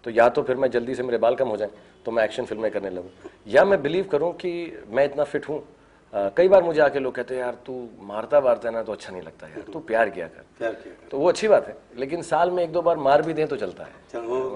तो 0.04 0.10
या 0.10 0.28
तो 0.28 0.42
फिर 0.42 0.56
मैं 0.56 0.70
जल्दी 0.70 0.94
से 0.94 1.02
मेरे 1.02 1.18
बाल 1.18 1.34
कम 1.34 1.48
हो 1.48 1.56
जाएँ 1.56 1.70
तो 2.04 2.10
मैं 2.10 2.24
एक्शन 2.24 2.44
फ़िल्में 2.44 2.70
करने 2.70 2.90
लगूँ। 2.90 3.30
या 3.48 3.64
मैं 3.64 3.82
बिलीव 3.82 4.08
करूँ 4.12 4.32
कि 4.34 4.52
मैं 4.88 5.04
इतना 5.04 5.24
फिट 5.24 5.48
हूँ। 5.48 5.62
कई 6.36 6.48
बार 6.48 6.62
मुझे 6.62 6.80
आके 6.80 6.98
लोग 6.98 7.14
कहते 7.14 7.34
हैं 7.34 7.40
यार 7.42 7.56
तू 7.66 7.74
मारता 8.02 8.38
वारता 8.38 8.68
है 8.68 8.74
ना 8.74 8.82
तो 8.82 8.92
अच्छा 8.92 9.12
नहीं 9.12 9.22
लगता 9.22 9.48
यार 9.48 9.70
तू 9.72 9.78
प्यार 9.80 10.10
किया 10.10 10.26
कर। 10.26 10.44
प्यार 10.58 10.72
किया 10.74 11.08
तो 11.10 11.18
वो 11.18 11.28
अच्छी 11.28 11.48
बात 11.48 11.68
है 11.68 11.76
लेकिन 11.96 12.22
साल 12.22 12.50
में 12.50 12.62
एक 12.62 12.72
दो 12.72 12.82
बार 12.82 12.96
मार 12.98 13.22
भी 13.22 13.32
दें 13.32 13.46
तो 13.48 13.56
चलता 13.56 13.84
है। 13.84 13.90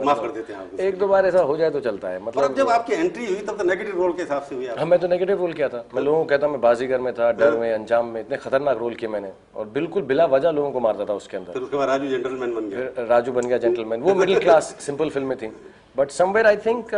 माफ़ 0.04 0.20
कर 0.20 0.30
देते 0.32 0.52
हैं 0.52 0.86
एक 0.86 0.98
दो 0.98 1.06
बार 1.08 1.26
ऐसा 1.26 1.42
हो 1.42 1.56
जाए 1.56 1.70
तो 1.70 1.80
चलता 1.80 2.08
है 2.08 2.22
मतलब 2.22 2.54
जब 2.56 2.68
आपकी 2.70 2.92
एंट्री 2.94 3.26
हुई 3.26 3.40
तब 3.42 3.58
तो 3.58 3.64
नेगेटिव 3.64 3.96
रोल 3.96 4.12
के 4.12 4.22
हिसाब 4.22 4.42
से 4.42 4.54
हुई 4.54 4.66
आप 4.66 4.78
हाँ 4.78 4.86
मैं 4.86 4.98
तो 4.98 5.08
नेगेटिव 5.08 5.40
रोल 5.40 5.52
किया 5.52 5.68
था। 5.68 5.84
मैं 5.94 6.02
लोगों 6.02 6.18
को 6.18 6.24
कहता 6.24 6.48
मैं 6.48 6.60
बाजीगर 6.60 7.00
में 7.00 7.12
था 7.14 7.30
डर 7.34 7.58
में 7.58 7.72
अंजाम 7.72 8.06
में 8.06 8.20
इतने 8.20 8.36
खतरनाक 8.38 8.78
रोल 8.78 8.94
किए 8.94 9.08
मैंने। 9.08 9.30
और 9.56 9.66
बिल्कुल 9.74 10.02
बिला 10.04 10.24
वजह 10.28 10.50
लोगों 10.52 10.70
को 10.72 10.80
मारता 10.80 11.04
था 11.04 11.14
उसके 11.14 11.36
अंदर। 11.36 11.60
उसके 11.60 11.76
बाद 11.76 11.88
राजू 11.88 12.08
जेंटलमैन 12.08 12.54
बन 12.54 12.68
गया। 12.70 13.06
राजू 13.08 13.32
बन 13.32 13.46
गया 13.46 13.58
जेंटलमैन 13.58 14.02
वो 14.02 14.14
मिडिल 14.14 14.38
क्लास 14.40 14.74
सिंपल 14.80 15.10
फ़िल्में 15.10 15.36
थी। 15.38 15.50
But 15.96 16.10
somewhere 16.10 16.46
I 16.46 16.56
think 16.64 16.94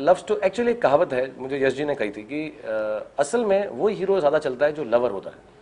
love 0.00 0.14
story 0.16 0.36
actually 0.44 0.70
एक 0.70 0.82
कहावत 0.82 1.12
है 1.12 1.30
मुझे 1.38 1.64
यश 1.64 1.74
जी 1.74 1.84
ने 1.84 1.94
कही 1.94 2.10
थी 2.10 2.22
कि 2.24 2.42
uh, 2.48 3.20
असल 3.20 3.44
में 3.44 3.68
वो 3.68 3.88
हीरो 3.90 4.18
ज़्यादा 4.18 4.38
चलता 4.40 4.66
है 4.66 4.72
जो 4.72 4.84
लवर 4.86 5.10
होता 5.10 5.30
है। 5.30 5.58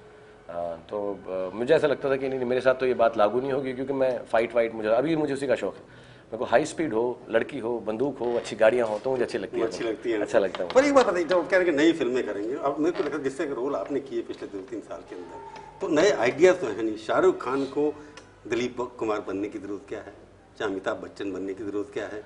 Uh, 0.49 0.76
तो 0.90 0.99
uh, 1.28 1.55
मुझे 1.55 1.75
ऐसा 1.75 1.87
लगता 1.87 2.11
था 2.11 2.17
कि 2.17 2.28
नहीं 2.28 2.38
नहीं, 2.38 2.49
मेरे 2.49 2.61
साथ 2.61 2.75
तो 2.75 2.87
ये 2.87 2.95
बात 2.95 3.17
लागू 3.19 3.40
नहीं 3.40 3.52
होगी 3.52 3.73
क्योंकि 3.73 3.93
मैं 3.93 4.11
फाइट 4.33 4.55
वाइट 4.55 4.75
मुझे 4.75 4.88
अभी 4.88 5.17
मुझे 5.17 5.35
उसी 5.35 5.47
का 5.47 5.55
शौक 5.55 5.75
है। 5.75 6.07
मेरे 6.29 6.39
को 6.39 6.45
हाई 6.45 6.65
स्पीड 6.67 6.93
हो 6.93 7.03
लड़की 7.31 7.59
हो 7.59 7.71
बंदूक 7.87 8.19
हो 8.19 8.33
अच्छी 8.37 8.57
गाड़ियाँ 8.57 8.87
हो 8.87 8.99
तो 9.05 9.11
मुझे 9.11 9.23
अच्छी 9.25 9.39
लगती 9.39 9.61
है। 9.61 9.67
अच्छी 9.67 9.85
लगती 9.85 10.11
है। 10.11 10.21
अच्छा 10.23 10.39
लगता 10.39 10.65
है 10.65 10.71
पर 10.75 10.85
एक 10.85 10.95
बात 10.95 11.07
बताइए 11.07 11.25
जब 11.25 11.49
कह 11.49 11.57
रहे 11.57 11.67
हैं 11.67 11.75
कि 11.77 11.83
नई 11.83 11.93
फ़िल्में 11.93 12.23
करेंगे 12.27 12.55
अब 12.55 12.77
मेरे 12.81 12.97
को 12.97 13.05
लगता 13.05 13.17
है 13.17 13.23
जिससे 13.25 13.47
रोल 13.55 13.77
आपने 13.77 14.01
किए 14.01 14.23
पिछले 14.23 14.49
दो 14.49 14.59
तीन 14.71 14.81
साल 14.81 15.05
के 15.09 15.17
अंदर 15.17 15.79
तो 15.81 15.89
नए 15.89 16.11
आइडियाज़ 16.11 16.57
तो 16.57 16.67
है 16.67 16.83
नहीं। 16.83 16.97
शाहरुख 17.07 17.41
खान 17.43 17.65
को 17.77 17.93
दिलीप 18.49 18.81
कुमार 18.99 19.21
बनने 19.29 19.49
की 19.49 19.59
ज़रूरत 19.59 19.85
क्या 19.89 20.01
है? 20.01 20.13
चाहे 20.59 20.71
अमिताभ 20.71 21.01
बच्चन 21.03 21.33
बनने 21.33 21.55
की 21.55 21.65
ज़रूरत 21.65 21.91
क्या 21.95 22.07
है? 22.07 22.23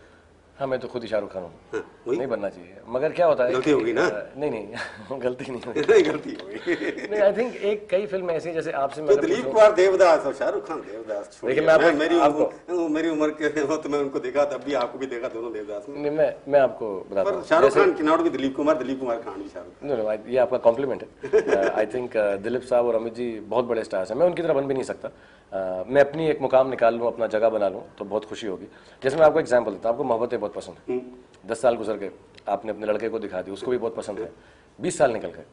हाँ 0.58 0.66
मैं 0.68 0.78
तो 0.78 0.88
खुद 0.88 1.02
ही 1.02 1.08
शाहरुख 1.08 1.32
खान 1.32 1.42
हूँ 1.42 1.50
हाँ, 1.72 1.82
नहीं 2.08 2.26
बनना 2.28 2.48
चाहिए। 2.48 2.76
मगर 2.88 3.12
क्या 3.12 3.26
होता 3.26 3.44
है 3.44 3.52
गलती 3.52 3.70
होगी 3.70 3.92
ना? 3.92 4.02
नहीं 4.36 4.50
नहीं 4.50 5.20
गलती 5.20 5.50
नहीं 5.50 5.60
हुई। 5.66 5.80
नहीं 5.90 6.04
गलती 6.04 6.30
होगी 6.32 7.08
नहीं 7.10 7.20
आई 7.20 7.32
थिंक 7.32 7.54
एक 7.70 7.86
कई 7.90 8.06
फ़िल्म 8.06 8.30
ऐसी 8.30 8.48
हैं, 8.48 8.54
जैसे 8.54 8.72
आपसे 8.72 9.02
मैं 9.02 9.16
तो 9.16 9.22
दिलीप 9.22 9.44
कुमार 9.44 9.72
देवदास 9.72 10.26
और 10.26 10.34
शाहरुख 10.34 10.66
खान 10.68 10.80
देवदास। 10.80 11.40
देखिए, 11.44 11.64
मैं 11.66 11.74
आपको- 11.74 11.94
मेरी 11.94 12.18
आपको- 12.20 12.90
मेरी 12.90 13.08
उम्र 13.08 13.28
के 13.40 13.60
हो 13.62 13.76
तो 13.76 13.88
मैं 13.88 13.98
उनको 13.98 14.18
देखा 14.18 14.44
तब 14.44 14.62
भी 14.64 14.74
आपको 14.74 14.98
भी 14.98 15.06
देखा 15.06 15.28
दोनों 15.28 15.52
देवदास 15.52 15.86
में 15.88 15.98
नहीं 15.98 16.12
मैं 16.12 16.32
मैं 16.48 16.60
आपको 16.60 16.94
बताता 17.10 17.30
पर 17.30 17.36
हूँ। 17.36 17.44
शाहरुख 17.44 17.74
खान 17.74 17.92
की 17.92 18.02
नॉट 18.02 18.20
भी 18.20 18.30
दिलीप 18.30 18.56
कुमार 18.56 18.78
दिलीप 18.78 19.00
कुमार 19.00 19.20
खान 19.20 19.42
भी 19.42 19.48
शाहरुख 19.48 20.28
ये 20.28 20.38
आपका 20.38 20.58
कॉम्प्लीमेंट 20.58 21.06
है। 21.24 21.68
आई 21.78 21.86
थिंक 21.86 22.16
दिलीप 22.42 22.62
साहब 22.62 22.86
और 22.86 22.94
अमित 22.94 23.14
जी 23.14 23.30
बहुत 23.48 23.64
बड़े 23.64 23.84
स्टार्स 23.84 24.10
हैं। 24.10 24.18
मैं 24.18 24.26
उनकी 24.26 24.42
तरह 24.42 24.54
बन 24.54 24.66
भी 24.66 24.74
नहीं 24.74 24.84
सकता। 24.84 25.10
Uh, 25.52 25.84
मैं 25.88 26.00
अपनी 26.00 26.26
एक 26.28 26.40
मुकाम 26.40 26.68
निकाल 26.70 26.94
लूँ 26.94 27.06
अपना 27.06 27.26
जगह 27.26 27.48
बना 27.50 27.68
लूँ 27.68 27.82
तो 27.98 28.04
बहुत 28.04 28.24
खुशी 28.24 28.46
होगी। 28.46 28.66
जैसे 29.02 29.16
मैं 29.16 29.24
आपको 29.26 29.40
एग्ज़ाम्पल 29.40 29.72
देता 29.72 29.88
हूँ 29.88 29.94
आपको 29.94 30.04
मोहब्बतें 30.04 30.38
बहुत 30.40 30.51
पसंद 30.52 30.76
है। 30.88 31.00
दस 31.46 31.60
साल 31.62 31.76
गुजर 31.76 31.96
गए, 31.96 32.10
आपने 32.48 32.70
अपने 32.70 32.86
लड़के 32.86 33.08
को 33.08 33.18
दिखा 33.18 33.42
दी 33.42 33.50
उसको 33.50 33.70
भी 33.70 33.78
बहुत 33.78 33.96
पसंद 33.96 34.18
है। 34.18 34.30
बीस 34.78 34.98
साल 34.98 35.12
निकल 35.12 35.28
गए। 35.28 35.44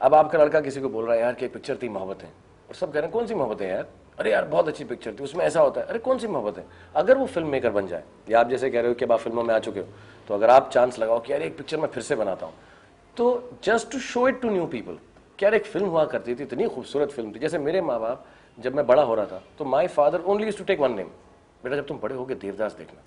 अब 0.00 0.14
आपका 0.14 0.38
लड़का 0.38 0.60
किसी 0.60 0.80
को 0.80 0.88
बोल 0.88 1.04
रहा 1.04 1.14
है, 1.14 1.20
यार, 1.20 1.34
कि 1.34 1.48
पिक्चर 1.48 1.76
थी, 1.76 1.88
मोहब्बतें 1.88 2.28
और 2.68 2.74
सब 2.74 2.86
कह 2.86 2.92
रहे 2.92 3.02
हैं, 3.02 3.10
कौन 3.10 3.26
सी 3.26 3.34
मोहब्बतें 3.34 3.66
हैं 3.66 3.74
यार? 3.74 3.86
अरे 4.18 4.30
यार, 4.32 4.44
बहुत 4.44 4.68
अच्छी 4.68 4.84
पिक्चर 4.84 5.14
थी, 5.14 5.24
उसमें 5.24 5.44
ऐसा 5.44 5.60
होता 5.60 5.80
है। 5.80 5.86
अरे, 5.86 5.98
कौन 5.98 6.18
सी 6.18 6.26
मोहब्बत 6.26 6.58
है? 6.58 6.64
अगर 6.94 7.18
वो 7.18 7.26
फ़िल्म 7.26 7.48
मेकर 7.48 7.70
बन 7.70 7.86
जाए। 7.86 8.02
या 8.30 8.40
आप 8.40 8.48
जैसे 8.48 8.70
कह 8.70 8.80
रहे 8.80 8.88
हो 8.88 8.94
कि 8.94 9.04
आप 9.04 9.18
फ़िल्मों 9.18 9.42
में 9.42 9.54
आ 9.54 9.58
चुके 9.58 9.80
हो 9.80 9.86
तो 10.28 10.34
अगर 10.34 10.50
आप 10.50 10.70
चांस 10.70 10.98
लगाओ 10.98 11.20
कि, 11.20 11.32
यार, 11.32 11.42
एक 11.42 11.56
पिक्चर 11.56 11.76
मैं 11.76 11.88
फिर 11.88 12.02
से 12.02 12.16
बनाता 12.16 12.46
हूँ। 12.46 12.54
तो 13.16 13.50
just 13.64 13.90
to 13.92 13.98
show 13.98 14.28
it 14.28 14.40
to 14.40 14.50
new 14.50 14.66
people 14.66 14.98
कि, 15.38 15.44
यार, 15.44 15.54
एक 15.54 15.66
फ़िल्म 15.66 15.86
हुआ 15.86 16.04
करती 16.04 16.34
थी, 16.34 16.42
इतनी 16.42 16.68
खूबसूरत 16.68 17.10
फ़िल्म 17.10 17.34
थी। 17.34 17.38
जैसे 17.38 17.58
मेरे 17.58 17.80
माँ 17.80 18.00
बाप 18.00 18.26
जब 18.58 18.74
मैं 18.74 18.86
बड़ा 18.86 19.02
हो 19.02 19.14
रहा 19.14 19.26
था 19.26 19.42
तो 19.58 19.64
my 19.64 19.86
father 19.86 20.20
only 20.20 20.50
to 20.50 20.64
take 20.64 20.80
one 20.80 20.92
name 20.92 21.08
बेटा, 21.64 21.76
जब 21.76 21.86
तुम 21.86 21.98
बड़े 21.98 22.14
हो 22.14 22.24
गए 22.24 22.34
देवदास 22.34 22.72
देखना। 22.72 23.02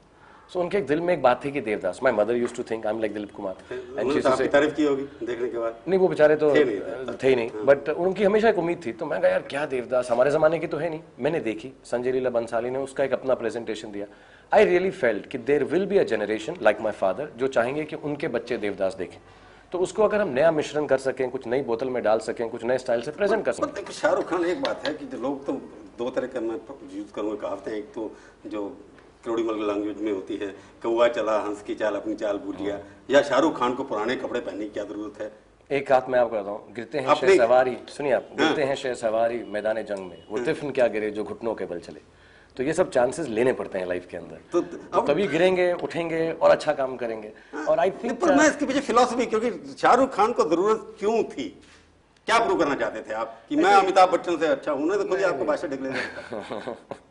सो 0.54 0.60
उनके 0.60 0.78
एक 0.78 0.86
दिल 0.88 1.00
में 1.00 1.14
एक 1.14 1.22
बात 1.22 1.44
थी 1.46 1.52
कि 1.52 1.62
Devdas 1.62 2.00
my 2.04 2.14
mother 2.14 2.36
use 2.36 2.54
to 2.56 2.64
think 2.70 2.86
I 2.86 2.94
am 2.94 3.00
like 3.00 3.14
Dilip 3.14 3.32
Kumar 3.32 3.56
and 3.72 4.26
आपकी 4.28 4.48
तारीफ़ 4.48 4.74
की 4.76 4.84
होगी 4.84 5.04
देखने 5.26 5.48
के 5.50 5.58
बाद? 5.58 5.76
नहीं 5.88 6.00
वो 6.00 6.08
बेचारे 6.08 6.36
तो 6.36 6.50
थे 6.56 6.64
नहीं, 6.64 7.16
थे। 7.24 7.30
ही 7.30 7.36
नहीं। 7.36 7.66
बट 7.66 7.90
उनकी 7.90 8.24
हमेशा 8.24 8.50
एक 8.50 8.58
उम्मीद 8.58 8.82
थी। 8.86 8.92
तो 8.92 9.06
मैं 9.06 9.20
कहा 9.22 9.32
यार 9.32 9.42
क्या 9.50 9.66
देवदास? 9.66 10.12
हमारे 10.12 10.32
जमाने 10.32 10.60
की 10.60 10.68
तो 10.68 10.78
है 10.78 10.90
नहीं। 10.90 11.02
मैंने 11.20 11.40
देखी 11.40 11.72
संजय 11.86 12.12
लीला 12.12 12.30
बंसाली 12.30 12.70
ने 12.70 12.80
उसका 12.80 13.04
एक 13.04 13.14
अपना 13.14 13.34
प्रेजेंटेशन 13.34 13.92
दिया। 13.92 14.06
आई 14.52 14.66
रियली 14.66 14.92
फेल्ट 14.92 15.28
कि 15.28 15.38
there 15.50 15.64
will 15.64 15.86
be 15.86 15.98
a 15.98 16.04
generation 16.06 16.58
like 16.62 16.82
my 16.82 16.92
father 17.00 17.32
जो 17.38 17.48
चाहेंगे 17.50 17.84
कि 17.84 17.96
उनके 18.04 18.28
बच्चे 18.30 18.58
देवदास 18.58 18.96
देखें। 18.96 19.20
तो 19.72 19.80
उसको 19.80 20.04
अगर 20.04 20.22
हम 20.22 20.30
नया 20.30 20.52
मिश्रण 20.52 20.86
कर 20.86 20.98
सकें 21.00 21.30
कुछ 21.30 21.48
नई 21.48 21.62
बोतल 21.64 21.90
में 21.90 22.04
डाल 22.04 22.20
सकें 22.20 22.48
कुछ 22.50 22.64
नए 22.64 22.78
स्टाइल 22.78 23.02
से 23.02 23.12
प्रेजेंट 23.12 23.46
कर 23.46 23.52
सकें। 23.54 23.92
शाहरुख 23.94 24.30
खान 24.30 24.46
एक 24.46 24.62
बात 24.62 24.88
है 24.88 24.94
कि 24.94 25.06
जो 25.06 25.22
लोग 25.22 25.46
तो 25.46 25.54
दो 25.98 26.10
तरह 26.10 26.28
का 26.28 26.42
मैं 26.42 26.60
यूज़ 26.94 27.12
करूँगा 27.16 27.36
कहावतें 27.42 27.72
एक 27.72 27.94
तो 27.96 28.12
जो 28.48 28.62
क्रोड़ीमल 29.24 29.66
लैंग्वेज 29.68 30.02
में 30.02 30.12
होती 30.12 30.36
है 30.38 30.48
कौआ 30.84 31.08
चला 31.18 31.38
हंस 31.40 31.62
की 31.64 31.76
चाल 31.76 31.96
अपनी 31.96 32.16
चाल 32.16 32.38
भूल 32.46 32.56
गया 32.56 32.80
या 33.10 33.22
शाहरुख 33.22 33.60
खान 33.60 33.74
को 33.76 33.84
पुराने 33.84 34.16
कपड़े 34.16 34.40
पहनने 34.40 34.64
की 34.66 34.70
क्या 34.70 34.84
ज़रूरत 34.84 35.22
है? 35.22 35.32
एक 35.70 35.92
हाथ 35.92 36.10
में 36.10 36.18
आपको 36.20 36.36
बताता 36.36 36.52
हूँ 36.52 36.74
गिरते 36.76 37.00
हैं 37.00 37.16
शह 37.16 37.36
सवारी 37.38 37.78
सुनिए 37.90 38.12
आप 38.14 38.30
गिरते 38.40 38.64
हैं 38.64 38.76
शह 38.76 38.94
सवारी 39.02 39.44
मैदान 39.50 39.82
जंग 39.84 40.10
में 40.10 40.24
वो 40.30 40.40
तिफन 40.46 40.72
क्या 40.72 40.88
गिरे 40.96 41.12
जो 41.12 41.24
घुटनों 41.24 41.54
के 41.56 41.66
बल 41.66 41.80
चले। 41.80 42.02
तो 42.58 42.64
ये 42.64 42.74
सब 42.74 42.90
चांसेस 42.92 43.28
लेने 43.28 43.54
पड़ते 43.54 43.80
हैं 43.80 43.88
लाइफ 43.88 44.08
के 44.12 44.18
अंदर। 44.18 44.40
तो 44.52 44.62
तो 44.62 45.02
तभी 45.02 45.28
गिरेंगे 45.28 45.72
उठेंगे 45.84 46.32
और 46.32 46.52
अच्छा 46.52 46.74
काम 46.74 46.96
करेंगे। 46.98 47.32
और 47.70 47.80
आई 47.80 47.92
थिंक 48.04 48.20
पर 48.22 48.36
मैं 48.36 48.48
इसके 48.50 48.66
पीछे 48.66 48.80
फिलोसफी 48.80 49.26
क्योंकि 49.26 49.52
शाहरुख 49.78 50.14
खान 50.16 50.34
को 50.34 50.44
ज़रूरत 50.50 50.96
क्यों 51.00 51.24
थी? 51.24 51.48
क्या 52.28 52.40
प्रूव 52.40 52.60
करना 52.60 52.76
चाहते 52.76 53.02
थे 53.02 53.14
आप? 53.14 53.40
कि 53.50 53.56
मैं 53.56 53.74
अमिताभ 53.74 54.12
बच्चन 54.12 54.38
से 54.38 54.48
अच्छा 54.48 54.72
हूँ? 54.72 54.88
ना 54.88 54.98
तो 54.98 55.08
खुद 55.10 55.24
आपको 55.24 55.46
भाषा 55.46 55.68
डिक्लेयर 55.68 56.76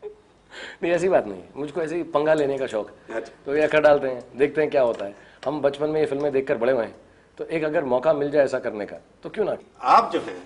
नहीं 0.83 0.91
ऐसी 0.91 1.09
बात 1.09 1.27
नहीं 1.27 1.41
है। 1.41 1.49
मुझको 1.55 1.81
ऐसे 1.81 1.95
ही 1.95 2.03
पंगा 2.13 2.33
लेने 2.33 2.57
का 2.57 2.67
शौक 2.67 2.89
है। 2.89 3.15
अच्छा। 3.15 3.33
तो 3.45 3.55
ये 3.55 3.61
अखर 3.61 3.81
डालते 3.81 4.07
हैं 4.07 4.23
देखते 4.37 4.61
हैं 4.61 4.69
क्या 4.69 4.81
होता 4.81 5.05
है। 5.05 5.15
हम 5.45 5.61
बचपन 5.61 5.89
में 5.89 5.99
ये 5.99 6.05
फ़िल्में 6.05 6.31
देखकर 6.31 6.57
बड़े 6.57 6.73
हुए 6.73 6.85
हैं। 6.85 6.95
तो 7.37 7.45
एक 7.45 7.63
अगर 7.63 7.83
मौका 7.85 8.13
मिल 8.13 8.31
जाए 8.31 8.43
ऐसा 8.43 8.59
करने 8.59 8.85
का 8.85 8.97
तो 9.23 9.29
क्यों 9.29 9.45
ना? 9.45 9.57
आप 9.81 10.11
जो 10.13 10.19
हैं 10.19 10.41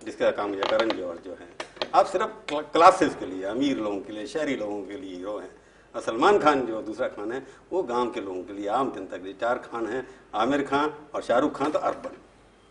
जिसका 0.00 0.30
काम 0.32 0.54
है 0.54 0.70
करण 0.70 0.90
जौहर 0.90 1.16
जो 1.24 1.30
है 1.32 1.46
आप 1.94 2.06
सिर्फ़ 2.06 2.54
क्लासेस 2.72 3.14
के 3.14 3.26
लिए 3.26 3.44
अमीर 3.44 3.76
लोगों 3.76 4.00
के 4.00 4.12
लिए 4.12 4.26
शहरी 4.26 4.56
लोगों 4.56 4.82
के 4.82 4.96
लिए 4.96 5.16
हीरो 5.16 5.38
हैं। 5.38 5.50
और 5.94 6.00
सलमान 6.00 6.38
खान 6.38 6.66
जो 6.66 6.80
दूसरा 6.82 7.08
खान 7.08 7.32
है 7.32 7.42
वो 7.72 7.82
गाँव 7.82 8.10
के 8.10 8.20
लोगों 8.20 8.42
के 8.42 8.52
लिए 8.52 8.68
आम 8.70 8.92
जनता 8.92 9.16
के 9.16 9.24
लिए। 9.24 9.34
चार 9.40 9.58
खान 9.60 9.86
हैं 9.86 10.06
आमिर 10.34 10.62
खान 10.62 10.92
और 11.14 11.22
शाहरुख 11.22 11.58
खान 11.58 11.70
तो 11.70 11.78
अर्बन 11.80 12.16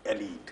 एलीट। 0.05 0.51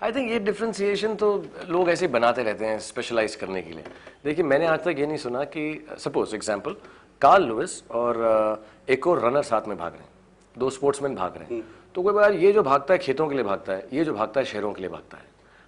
आई 0.00 0.12
थिंक 0.12 0.30
ये 0.30 0.38
डिफ्रेंसिएशन 0.38 1.14
तो 1.14 1.28
लोग 1.68 1.88
ऐसे 1.90 2.06
ही 2.06 2.12
बनाते 2.12 2.42
रहते 2.42 2.64
हैं 2.64 2.78
स्पेशलाइज 2.78 3.34
करने 3.36 3.62
के 3.62 3.70
लिए। 3.70 3.84
देखिए 4.24 4.44
मैंने 4.44 4.66
आज 4.66 4.84
तक 4.84 4.98
ये 4.98 5.06
नहीं 5.06 5.16
सुना 5.18 5.42
कि 5.46 5.86
सपोज़ 5.98 6.34
एग्ज़ाम्पल 6.34 6.76
कार्ल 7.22 7.44
लुइस 7.44 7.82
और 7.90 8.16
uh, 8.16 8.90
एक 8.90 9.06
और 9.06 9.24
रनर 9.24 9.42
साथ 9.42 9.68
में 9.68 9.76
भाग 9.78 9.92
रहे 9.92 10.02
हैं 10.02 10.10
दो 10.56 10.70
स्पोर्ट्समैन 10.70 11.14
भाग 11.14 11.36
रहे 11.36 11.54
हैं। 11.54 11.64
तो 11.94 12.02
कोई 12.02 12.12
बार 12.14 12.34
ये 12.34 12.52
जो 12.52 12.62
भागता 12.62 12.94
है 12.94 12.98
खेतों 12.98 13.28
के 13.28 13.34
लिए 13.34 13.44
भागता 13.44 13.72
है 13.72 13.88
ये 13.92 14.04
जो 14.04 14.14
भागता 14.14 14.40
है 14.40 14.46
शहरों 14.46 14.72
के 14.72 14.80
लिए 14.80 14.90
भागता 14.90 15.16
है 15.16 15.24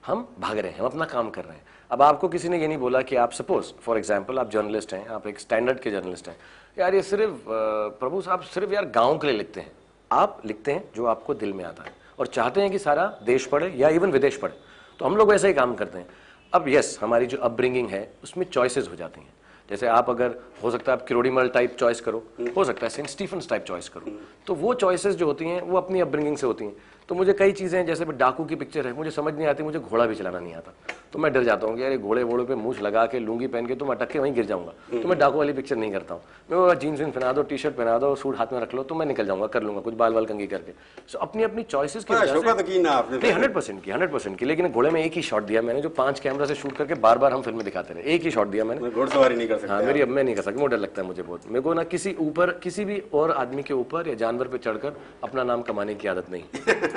हम 0.07 0.27
भाग 0.41 0.59
रहे 0.59 0.73
हैं 0.73 0.79
हम 0.79 0.87
अपना 0.87 1.05
काम 1.07 1.31
कर 1.31 1.45
रहे 1.45 1.57
हैं। 1.57 1.65
अब 1.91 2.03
आपको 2.03 2.29
किसी 2.29 2.49
ने 2.49 2.61
ये 2.61 2.69
नहीं 2.69 2.79
बोला 2.79 3.03
कि 3.03 3.17
आप 3.17 3.33
सपोज़ 3.33 3.73
फॉर 3.83 3.99
एग्ज़ाम्पल 3.99 4.39
आप 4.39 4.51
जर्नलिस्ट 4.51 4.95
हैं 4.95 5.07
आप 5.09 5.27
एक 5.27 5.41
स्टैंडर्ड 5.41 5.81
के 5.81 5.91
जर्नलिस्ट 5.91 6.29
हैं। 6.29 6.37
यार 6.79 6.95
ये 6.95 7.03
सिर्फ़ 7.03 7.33
uh, 7.33 7.99
प्रभु 8.01 8.21
साहब 8.21 8.41
सिर्फ़ 8.55 8.75
यार 8.75 8.85
गाँव 8.91 9.19
के 9.19 9.27
लिए 9.27 9.37
लिखते 9.37 9.61
हैं। 9.61 9.73
आप 10.11 10.43
लिखते 10.47 10.73
हैं 10.73 10.85
जो 10.97 11.07
आपको 11.07 11.35
दिल 11.35 11.53
में 11.53 11.65
आता 11.65 11.83
है। 11.83 11.99
और 12.21 12.27
चाहते 12.27 12.61
हैं 12.61 12.71
कि 12.71 12.79
सारा 12.79 13.21
देश 13.23 13.47
पढ़े 13.47 13.69
या 13.77 13.89
इवन 13.89 14.12
विदेश 14.12 14.37
पढ़े। 14.37 14.55
तो 14.99 15.05
हम 15.05 15.17
लोग 15.17 15.31
वैसा 15.31 15.49
ही 15.49 15.55
काम 15.55 15.75
करते 15.75 15.99
हैं। 15.99 16.07
अब 16.55 16.69
यस 16.69 16.99
हमारी 17.03 17.27
जो 17.27 17.39
अपब्रिंगिंग 17.39 17.89
है, 17.89 18.12
उसमें 18.23 18.47
चॉइसेस 18.47 18.89
हो 18.91 18.97
जाती 18.97 19.21
हैं। 19.21 19.33
जैसे 19.71 19.87
आप 19.87 20.11
अगर, 20.11 20.35
हो 20.62 20.71
सकता 20.71 20.93
है 20.93 20.99
आप 20.99 21.07
किरोड़ीमल 21.07 21.49
टाइप 21.49 21.77
चॉइस 21.77 22.00
करो, 22.00 22.25
हो 22.57 22.65
सकता 22.65 22.87
है 22.87 22.91
सेंट 22.91 23.09
स्टीफन 23.09 23.41
टाइप 23.41 23.65
चॉइस 23.65 23.89
करो। 23.89 24.21
तो 24.47 24.55
वो 24.55 24.75
चॉइसेस 24.75 25.15
जो 25.15 25.27
होती 25.27 25.45
हैं, 25.45 25.62
वो 25.62 25.79
अपनी 25.79 26.00
अपब्रिंगिंग 26.00 26.37
से 26.37 26.47
होती 26.47 26.65
हैं। 26.65 26.77
तो 27.11 27.14
मुझे 27.14 27.33
कई 27.33 27.52
चीज़ें 27.52 27.87
जैसे 27.87 28.05
डाकू 28.07 28.45
की 28.45 28.55
पिक्चर 28.57 28.87
है 28.87 28.93
मुझे 28.97 29.11
समझ 29.11 29.33
नहीं 29.35 29.47
आती 29.47 29.62
मुझे 29.62 29.79
घोड़ा 29.79 30.05
भी 30.07 30.14
चलाना 30.14 30.40
नहीं 30.40 30.55
आता। 30.55 30.73
तो 31.12 31.19
मैं 31.19 31.33
डर 31.33 31.45
जाता 31.45 31.67
हूँ 31.67 31.76
कि 31.76 31.83
अरे 31.83 31.97
घोड़े 31.99 32.23
वोड़े 32.23 32.45
पे 32.45 32.55
मूछ 32.55 32.81
लगा 32.83 33.05
के 33.07 33.19
लूँगी 33.19 33.47
पहन 33.47 33.67
के 33.67 33.75
तो 33.75 33.85
मैं 33.87 33.95
अटक 33.97 34.11
के 34.11 34.19
वहीं 34.19 34.35
गिर 34.35 34.45
जाऊँगा। 34.47 34.73
तो 34.93 35.09
मैं 35.09 35.19
डाकू 35.19 35.38
वाली 35.38 35.52
पिक्चर 35.52 35.76
नहीं 35.76 35.90
करता 35.93 36.14
हूँ। 36.14 36.23
मैं 36.50 36.59
वो 36.59 36.75
जीन्स 36.75 37.00
वीन्स 37.00 37.14
पहना 37.14 37.33
दो 37.33 37.43
टी 37.43 37.59
शर्ट 37.59 37.75
पहना 37.76 37.97
दो 37.99 38.14
सूट 38.14 38.37
हाथ 38.38 38.52
में 38.52 38.61
रख 38.61 38.75
लो 38.75 38.83
तो 38.83 38.95
मैं 38.95 39.07
निकल 39.07 39.26
जाऊँगा 39.26 39.47
कर 39.47 39.62
लूँगा 39.62 39.81
कुछ 39.81 39.95
बाल 39.95 40.12
बाल 40.12 40.26
कंगी 40.26 40.47
करके। 40.47 40.73
सो 41.12 41.19
अपनी 41.19 41.43
अपनी 41.43 41.62
चॉइसिस 41.62 42.05
की 42.05 42.14
हंड्रेड 42.14 43.55
परसेंट 43.55 43.83
की 43.83 43.90
हंड्रेड 43.90 44.12
परसेंट 44.12 44.38
की 44.38 44.47
लेकिन 44.47 44.69
घोड़े 44.69 44.90
में 44.90 45.02
एक 45.02 45.12
ही 45.12 45.23
शॉट 45.23 45.43
दिया 45.47 45.62
मैंने 45.62 45.81
जो 45.81 45.88
पाँच 45.99 46.21
कैमरा 46.21 46.47
से 46.47 46.55
शूट 46.55 46.76
करके 46.76 46.95
बार 47.00 47.19
बार 47.19 47.33
हम 47.33 47.43
फ़िल्म 47.43 47.57
में 47.57 47.64
दिखाते 47.64 47.95
रहे। 47.95 48.14
एक 48.14 48.23
ही 48.23 48.31
शॉट 48.31 48.49
दिया 48.49 48.64
मैंने। 48.64 48.90
घोड़सवारी 48.90 49.37
नहीं 49.37 49.49
कर 49.49 49.59
सकता। 49.59 49.75
हाँ 49.75 49.83
मेरी 49.83 50.00
अब 50.00 50.09
मैं 50.11 50.25
नहीं 50.25 50.35
कर 50.35 50.43
सकता 50.43 50.61
वो 50.61 50.67
डर 50.67 50.79
लगता 50.79 51.02
है 51.02 51.09
मुझे 51.09 51.23
बहुत। 51.23 51.49
मेरे 51.49 51.61
को 51.61 51.75
ना 51.75 51.85
किसी 51.88 52.14
ऊपर 52.21 52.50
किसी 52.62 52.85
भी 52.85 53.02
और 53.14 53.31
आदमी 53.33 53.62
के 53.62 53.75
ऊपर 53.75 54.09
या 54.09 54.14
जानवर 54.25 54.49
पे 54.49 54.59
चढ़कर 54.61 55.00
अपना 55.25 55.45
नाम 55.45 55.62
कमाने 55.62 55.95
की 55.95 56.09
आदत 56.09 56.31
नहीं। 56.31 56.45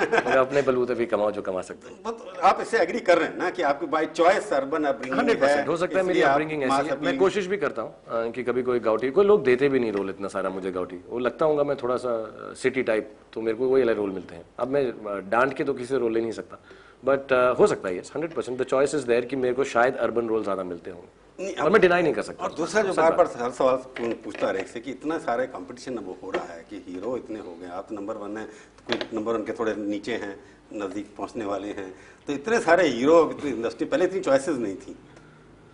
मैं 0.06 0.36
अपने 0.36 0.62
बलबूते 0.62 0.94
भी 0.94 1.06
कमाओ 1.06 1.30
जो 1.32 1.42
कमा 1.42 1.62
सकते 1.62 1.88
हैं। 1.88 2.40
आप 2.42 2.60
इससे 2.60 2.78
एग्री 2.78 3.00
कर 3.02 3.18
रहे 3.18 3.28
हैं 3.28 3.36
ना 3.38 3.50
कि 3.50 3.62
आपकी 3.64 3.86
by 3.88 4.06
choice 4.14 4.52
urban 4.54 4.84
upbringing 4.84 5.40
percent 5.40 5.68
हो 5.68 5.76
सकता 5.76 5.98
है 5.98 6.04
मेरी 6.04 6.22
अपब्रिंगिंग 6.22 6.62
ऐसी 6.62 6.88
है। 6.88 7.00
मैं 7.02 7.16
कोशिश 7.18 7.46
भी 7.46 7.56
करता 7.58 7.82
हूँ 7.82 8.30
कि 8.32 8.42
कभी 8.44 8.62
कोई 8.62 8.80
गाउटी 8.80 9.10
कोई 9.10 9.24
लोग 9.24 9.44
देते 9.44 9.68
भी 9.68 9.78
नहीं 9.78 9.92
रोल 9.92 10.10
इतना 10.10 10.28
सारा 10.28 10.50
मुझे 10.50 10.72
गाउटी 10.72 11.00
वो 11.08 11.18
लगता 11.20 11.44
हूँ 11.44 11.64
मैं 11.64 11.76
थोड़ा 11.82 11.96
सा 11.96 12.14
सिटी 12.62 12.82
टाइप 12.84 13.12
तो 13.32 13.40
मेरे 13.40 13.56
को 13.58 13.68
वही 13.68 13.82
अलग 13.82 13.96
रोल 13.96 14.10
मिलते 14.12 14.34
हैं। 14.34 14.44
अब 14.58 14.68
मैं 14.68 14.84
डांट 15.30 15.56
के 15.56 15.64
तो 15.64 15.74
किसी 15.74 15.88
से 15.88 15.98
रोल 15.98 16.12
ले 16.12 16.20
नहीं 16.20 16.32
सकता। 16.32 16.58
बट 17.02 17.32
हो 17.58 17.66
सकता 17.66 17.88
है 17.88 17.98
yes 17.98 18.12
hundred 18.14 18.34
percent 18.34 18.58
the 18.60 18.64
choice 18.66 18.94
is 18.94 19.06
there 19.06 19.24
कि 19.24 19.36
मेरे 19.36 19.54
को 19.54 19.64
शायद 19.66 19.96
अर्बन 19.98 20.28
रोल 20.28 20.42
ज़्यादा 20.42 20.64
मिलते 20.64 20.90
होंगे। 20.90 21.22
और 21.38 21.70
मैं 21.70 21.80
डिनाई 21.80 22.02
नहीं 22.02 22.12
कर 22.14 22.22
सकता। 22.22 22.44
और 22.44 22.52
दूसरा 22.54 22.82
जो 22.82 22.92
बार 22.94 23.12
बार 23.16 23.30
हर 23.36 23.50
सवाल 23.52 23.76
पूछता 24.24 24.50
रहे 24.50 24.64
से 24.64 24.80
कि 24.80 24.90
इतना 24.90 25.18
सारे 25.18 25.46
कंपटीशन 25.46 25.96
अब 25.96 26.18
हो 26.22 26.30
रहा 26.30 26.52
है 26.52 26.64
कि 26.70 26.76
हीरो 26.88 27.16
इतने 27.16 27.38
हो 27.38 27.54
गए 27.60 27.68
आप 27.74 27.88
नंबर 27.92 28.16
वन 28.16 28.36
है 28.36 28.44
तो 28.44 28.84
कोई 28.86 29.16
नंबर 29.16 29.34
वन 29.34 29.44
के 29.44 29.52
थोड़े 29.52 29.74
नीचे 29.76 30.16
हैं 30.16 30.36
नज़दीक 30.74 31.14
पहुँचने 31.16 31.44
वाले 31.44 31.68
हैं। 31.68 31.90
तो 32.28 32.32
इतने 32.32 32.60
सारे 32.60 32.86
हीरो 32.88 33.18
इतनी 33.30 33.50
इंडस्ट्री 33.50 33.86
पहले 33.86 34.04
इतनी 34.04 34.20
चॉइसेस 34.20 34.56
नहीं 34.58 34.76
थी। 34.76 34.96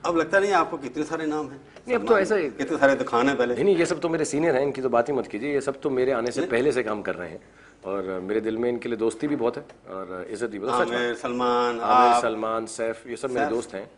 अब 0.05 0.17
लगता 0.17 0.39
नहीं 0.41 0.53
आपको 0.53 0.77
कितने 0.79 1.05
सारे 1.05 1.27
नाम 1.27 1.49
हैं? 1.49 1.61
नहीं 1.89 1.97
अब 1.97 2.07
तो 2.09 2.19
ऐसा 2.19 2.37
ही 2.37 2.49
कितने 2.51 2.79
सारे 2.79 2.95
दुकान 2.97 3.29
है 3.29 3.35
पहले? 3.37 3.63
नहीं 3.63 3.77
ये 3.77 3.87
सब 3.87 4.01
तो 4.01 4.09
मेरे 4.09 4.25
सीनियर 4.25 4.57
हैं 4.57 4.63
इनकी 4.63 4.83
तो 4.83 4.89
बात 4.89 5.09
ही 5.09 5.15
मत 5.15 5.27
कीजिए 5.27 5.53
ये 5.55 5.61
सब 5.61 5.81
तो 5.81 5.91
मेरे 5.91 6.13
आने 6.13 6.31
से 6.31 6.47
पहले 6.47 6.73
से 6.73 6.83
काम 6.83 7.03
कर 7.03 7.15
रहे 7.15 7.29
हैं। 7.31 7.41
और 7.85 8.09
मेरे 8.21 8.41
दिल 8.41 8.57
में 8.59 8.69
इनके 8.69 8.89
लिए 8.89 8.99
दोस्ती 8.99 9.29
भी 9.29 9.37
बहुत 9.37 9.57
है 9.57 9.65
और 9.91 10.27
इज़्ज़त 10.31 10.51
भी 10.51 10.59
बहुत 10.59 10.91
है। 10.91 11.15
सलमान 11.17 11.81
आमिर 11.81 12.21
सलमान 12.23 12.67
सैफ 12.69 13.07
ये 13.07 13.17
सब 13.17 13.31
मेरे 13.31 13.47
दोस्त 13.49 13.75
हैं। 13.75 13.85
अ, 13.85 13.89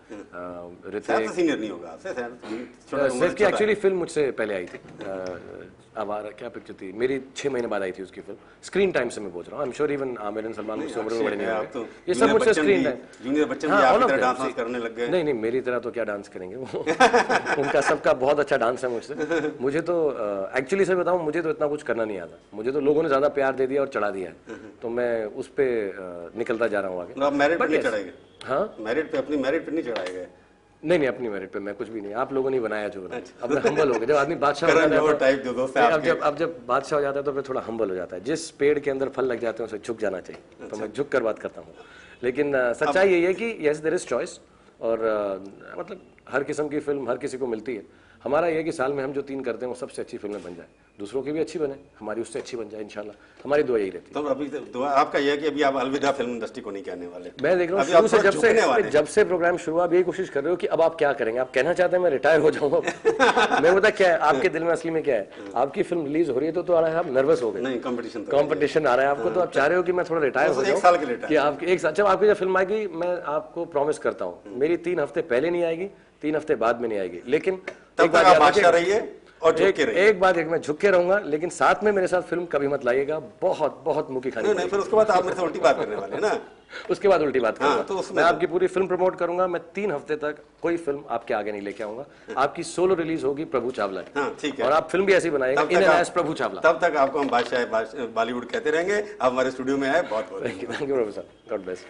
सैफ 0.99 1.27
तो 1.27 1.33
सीनियर 1.33 1.59
नहीं 1.59 1.71
होगा 1.71 1.97
सैफ 2.03 2.17
सैफ 3.21 3.35
की 3.35 3.45
एक्चुअली 3.45 3.75
फ़िल्म 3.75 3.97
मुझसे 3.99 4.31
पहले 4.33 4.55
आई 4.55 4.67
थी। 4.67 4.79
आवारा 5.93 6.31
क्या 6.39 6.49
पिक्चर 6.49 6.75
थी? 6.81 6.91
मेरी 6.97 7.21
छह 7.37 7.51
महीने 7.51 7.69
बाद 7.69 7.83
आई 7.83 7.93
थी 7.93 8.03
उसकी 8.03 8.21
फ़िल्म 8.21 8.39
स्क्रीन 8.65 8.93
टाइम 8.93 9.09
से 9.15 9.21
मैं 9.21 9.33
बोल 9.33 9.45
रहा 9.45 9.57
हूँ। 9.57 9.63
I 9.63 9.67
am 9.67 9.73
sure 9.73 9.91
even 9.93 10.17
Aamir 10.21 10.45
and 10.47 10.55
Salman 10.55 10.79
मुझसे 10.79 11.01
उम्र 11.01 11.15
में 11.15 11.25
बड़े 11.25 11.37
नहीं 11.37 11.67
तो 11.73 11.83
ये 12.09 12.15
सब 12.15 12.31
मुझसे 12.31 12.55
स्क्रीन 12.55 12.85
टाइम 12.85 12.97
जूनियर 13.25 13.47
बच्चन 13.49 13.71
हाँ, 13.71 14.09
तरह 14.09 14.17
डांस 14.17 14.55
करने 14.57 14.79
लग 14.79 14.97
गए। 14.97 15.09
नहीं 15.09 15.25
नहीं 15.25 15.35
मेरी 15.35 15.61
तरह 15.61 15.79
तो 15.79 15.91
क्या 15.91 16.05
डांस 16.05 16.29
करेंगे 16.29 16.57
वो? 16.57 16.79
उनका 17.63 17.81
सबका 17.81 18.13
बहुत 18.25 18.41
अच्छा 18.41 18.57
डांस 18.57 18.85
है 18.85 18.91
मुझसे। 18.91 19.53
मुझे 19.61 19.81
तो 19.91 19.97
एक्चुअली 20.59 20.85
से 20.85 20.95
बताऊँ 20.95 21.23
मुझे 21.25 21.43
तो 21.43 21.51
इतना 21.51 21.67
कुछ 21.67 21.83
करना 21.83 22.05
नहीं 22.05 22.19
आता। 22.21 22.39
मुझे 22.55 22.73
तो 22.73 22.81
लोगों 22.81 23.03
ने 23.03 23.09
ज़्यादा 23.09 23.29
प्यार 23.39 23.55
दे 23.55 23.67
दिया 23.67 23.81
और 23.83 23.89
चढ़ा 23.89 24.11
दिया 24.11 24.31
है। 24.31 24.59
तो 24.83 24.89
मैं 24.89 25.25
उस 25.25 25.49
पे 25.57 25.67
अ, 25.89 26.31
निकलता 26.37 26.67
जा 26.67 26.81
रहा 26.81 26.91
हूँ 26.91 27.03
आगे। 27.03 27.31
मैरिट 27.39 27.59
पे 27.59 27.65
But 27.65 27.71
नहीं 27.73 27.83
चढ़ाएँगे? 27.83 28.13
हाँ? 28.45 28.77
मैरिट 28.81 29.11
पे 29.13 29.19
अपनी 29.19 29.37
मैरिट 29.37 29.67
पे 29.67 29.73
नहीं 29.73 29.85
चढ़ाए 29.85 30.15
गए? 30.15 30.27
नहीं 30.85 30.99
नहीं 30.99 31.09
अपनी 31.09 31.29
मेरिट 31.29 31.51
पे 31.53 31.59
मैं 31.61 31.75
कुछ 31.75 31.89
भी 31.89 32.01
नहीं 32.01 32.15
आप 32.15 32.33
लोगों 32.33 32.51
ने 32.51 32.61
बनाया 32.61 32.89
जो 32.89 33.01
बनाया 33.01 33.23
अब 33.43 33.53
मैं 33.55 33.61
हम्बल 33.63 33.89
हो 33.89 33.95
गया 33.95 34.07
जब 34.07 34.17
आदमी 34.17 34.35
बादशाह 34.35 34.71
हो 34.71 34.77
जाता 34.81 34.95
है 34.95 35.01
तो- 35.01 35.21
टाइप 35.21 35.43
जो 35.45 35.53
दोस्त 35.53 35.77
अब 35.79 36.03
जब 36.03 36.21
अब 36.21 36.37
जब 36.37 36.57
बादशाह 36.67 36.99
हो 36.99 37.03
जाता 37.03 37.19
है 37.19 37.25
तो 37.25 37.33
फिर 37.33 37.43
थोड़ा 37.49 37.61
हम्बल 37.61 37.89
हो 37.91 37.95
जाता 37.95 38.17
है। 38.17 38.25
जिस 38.25 38.51
पेड़ 38.51 38.79
के 38.79 38.91
अंदर 38.91 39.09
फल 39.09 39.25
लग 39.25 39.41
जाते 39.41 39.63
हैं 39.63 39.69
उसे 39.71 39.79
झुक 39.79 39.99
जाना 39.99 40.21
चाहिए। 40.21 40.69
तो 40.69 40.77
मैं 40.77 40.93
झुक 40.93 41.09
कर 41.09 41.23
बात 41.23 41.39
करता 41.39 41.61
हूँ। 41.61 41.75
लेकिन 42.25 42.53
सच्चाई 42.73 43.09
ये 43.13 43.27
है 43.27 43.35
कि 43.35 43.57
यस 43.69 43.77
देर 43.77 43.95
इज़ 43.95 44.07
चॉइस 44.07 44.41
और 44.81 44.99
मतलब 45.79 46.01
हर 46.29 46.43
किस्म 46.43 46.69
की 46.69 46.81
फ़िल्म 46.81 47.09
हर 47.11 47.19
किसी 47.19 47.39
को 47.39 47.47
मिलती 47.47 47.75
है। 47.75 47.83
हमारा 48.25 48.49
ये 48.49 48.57
है 48.57 48.63
कि 48.65 48.73
साल 48.73 48.93
में 48.93 49.03
हम 49.05 49.13
जो 49.13 49.23
तीन 49.23 49.41
करते 49.43 49.67
हैं 49.67 49.69
वो 49.69 49.79
सबसे 49.79 50.03
अच्छी 50.03 50.17
फ़िल्में 50.19 50.43
बन 50.43 50.55
जाए। 50.55 50.67
दूसरों 50.99 51.23
की 51.23 51.33
भी 51.33 51.41
अच्छी 51.41 51.59
बने 51.59 51.75
हमारी 51.99 52.21
उससे 52.21 52.39
अच्छी 52.39 52.57
बन 52.57 52.69
जाए 52.69 52.81
इंशाल्लाह। 52.83 53.15
हमारी 53.45 53.63
दुआ 53.63 53.79
यही 53.79 53.91
रहती 53.91 54.13
है। 54.15 54.15
तो 54.15 54.29
अभी 54.31 54.47
तो 54.49 54.59
दुआ 54.73 54.89
आपका 55.01 55.19
यह 55.19 55.31
है 55.31 55.37
कि 55.39 55.47
अभी 55.47 55.63
आप 55.63 55.77
अलविदा 55.77 56.11
फ़िल्म 56.13 56.31
इंडस्ट्री 56.31 56.63
को 56.63 56.71
नहीं 56.71 56.83
कहने 56.83 57.07
वाले। 57.07 57.31
मैं 57.43 57.57
देख 57.59 57.71
रहा 57.71 57.83
हूँ 57.83 58.09
जब 58.09 58.39
से 58.41 58.49
हैं। 58.51 58.91
जब 58.91 59.07
से 59.07 59.25
प्रोग्राम 59.25 59.57
शुरू 59.57 59.77
हुआ 59.77 59.85
आप 59.85 59.93
यही 59.93 60.03
कोशिश 60.03 60.29
कर 60.29 60.43
रहे 60.43 60.51
हो 60.51 60.57
कि 60.57 60.67
अब 60.67 60.83
आप 60.83 60.95
क्या 60.95 61.13
करेंगे? 61.13 61.41
आप 61.41 61.51
कहना 61.55 61.73
चाहते 61.73 61.97
हैं 61.97 62.03
मैं 62.03 62.11
रिटायर 62.11 62.41
हो 62.41 62.51
जाऊँगा? 62.51 63.61
मैं 63.63 63.75
बता 63.75 63.91
क्या 63.91 64.13
है? 64.13 64.19
आपके 64.21 64.49
दिल 64.49 64.65
में 64.65 64.71
असली 64.73 64.91
में 64.91 65.03
क्या 65.03 65.17
है? 65.17 65.29
आपकी 65.57 65.83
फ़िल्म 65.83 66.05
रिलीज़ 66.05 66.31
हो 66.31 66.39
रही 66.39 66.47
है 66.47 66.53
तो 66.53 66.63
तो 66.63 66.73
आ 66.73 66.81
रहा 66.81 66.91
है 66.91 66.97
आप 66.97 67.11
नर्वस 67.13 67.43
हो 67.43 67.51
गए। 67.53 67.61
नहीं 67.61 67.81
कंपटीशन 67.81 68.23
तो 68.23 68.39
कंपटीशन 68.39 68.87
आ 68.87 68.95
रहा 68.95 69.07
है 69.07 69.17
आपको 69.17 69.31
तो 69.31 69.41
आप 69.41 69.53
चाह 69.53 69.67
रहे 69.67 69.77
हो 69.77 69.83
कि 69.83 69.93
मैं 69.93 70.05
थोड़ा 70.11 70.23
रिटायर 70.23 70.51
हो 70.51 70.65
जाऊँ? 70.65 70.81
के 71.29 71.37
आपकी 71.37 71.73
एक 71.73 71.79
जब 71.81 72.07
आपकी 72.07 72.27
जब 72.27 72.35
फ़िल्म 72.35 72.57
आएगी 72.59 72.87
मैं 72.95 73.21
आपको 73.37 73.65
प्रॉमिस 73.77 73.99
करता 73.99 74.25
हूँ 74.25 74.59
मेरी 74.59 74.77
तीन 74.89 75.01
हफ़्ते 75.01 75.23
पहले 75.33 75.51
नहीं 75.51 75.63
आएगी 75.65 75.91
तीन 76.23 76.37
हफ़्ते 76.37 76.55
बाद 76.57 76.81
में 76.81 76.89
नहीं 76.89 76.99
आएगी। 76.99 77.21
लेकिन 77.27 77.61
तब 77.99 78.07
तक 78.09 78.25
आप 78.25 78.41
बादशाह 78.41 78.71
रहिए 78.71 79.01
और 79.43 79.57
झुक 79.59 79.67
एक, 79.69 79.79
एक 79.81 80.21
बात 80.21 80.37
एक 80.39 80.49
मैं 80.49 80.61
झुक 80.61 80.79
के 80.79 80.91
रहूँगा 80.91 81.19
लेकिन 81.27 81.51
साथ 81.51 81.83
में 81.85 81.91
मेरे 81.93 82.07
साथ 82.07 82.23
फ़िल्म 82.23 82.45
कभी 82.47 82.69
मत 82.69 82.85
लाइएगा 82.85 83.19
बहुत 83.41 83.83
बहुत 83.85 84.11
मुखी 84.11 84.31
खानी 84.31 84.47
नहीं 84.47 84.57
नहीं 84.57 84.69
फिर 84.69 84.79
उसके 84.79 84.97
बाद 84.97 85.11
आप 85.11 85.25
मेरे 85.25 85.37
से 85.37 85.43
उल्टी 85.43 85.59
बात 85.61 85.77
करने 85.77 85.97
वाले 85.97 86.15
हैं 86.15 86.23
ना। 86.23 86.39
उसके 86.91 87.09
बाद 87.09 87.23
उल्टी 87.23 87.41
बात 87.41 87.61
हाँ, 87.63 87.71
करूँगा। 87.85 88.03
तो 88.03 88.15
मैं 88.15 88.23
आपकी 88.25 88.47
पूरी 88.47 88.67
फ़िल्म 88.67 88.87
प्रमोट 88.89 89.17
करूँगा 89.19 89.47
मैं 89.47 89.61
तीन 89.75 89.91
हफ़्ते 89.93 90.17
तक 90.17 90.37
कोई 90.63 90.77
फ़िल्म 90.77 91.03
आपके 91.11 91.35
आगे 91.35 91.53
नहीं 91.53 91.63
लेके 91.63 91.83
आऊँगा। 91.85 92.05
आपकी 92.41 92.63
सोलो 92.63 92.95
रिलीज़ 92.95 93.25
होगी 93.27 93.45
प्रभु 93.55 93.71
चावला 93.71 94.03
हाँ 94.17 94.35
ठीक 94.41 94.61
है। 94.61 94.67
और 94.67 94.73
आप 94.73 94.89
फ़िल्म 94.91 95.07
भी 95.07 95.13
ऐसी 95.13 95.31
बनाएगा 95.31 95.63
इन 95.63 95.83
एस 95.83 96.11
प्रभु 96.11 96.35
चावला। 96.35 96.61
तब 96.61 96.79
तक 96.85 96.97
आपको 96.97 97.21
हम 97.21 97.29
बादशाह 97.29 97.65
बॉलीवुड 98.15 98.47
कहते 98.51 98.71
रहेंगे। 98.71 99.01
आप 99.21 99.33
हमारे 99.33 99.51
स्टूडियो 99.51 99.77
में 99.77 99.89
आए 99.89 100.03
बहुत 100.03 100.31
बहुत 100.31 100.45
thank 100.45 100.63
you 100.63 100.87
you 100.89 100.95
professor 100.95 101.27
God 101.51 101.65
bless 101.65 101.85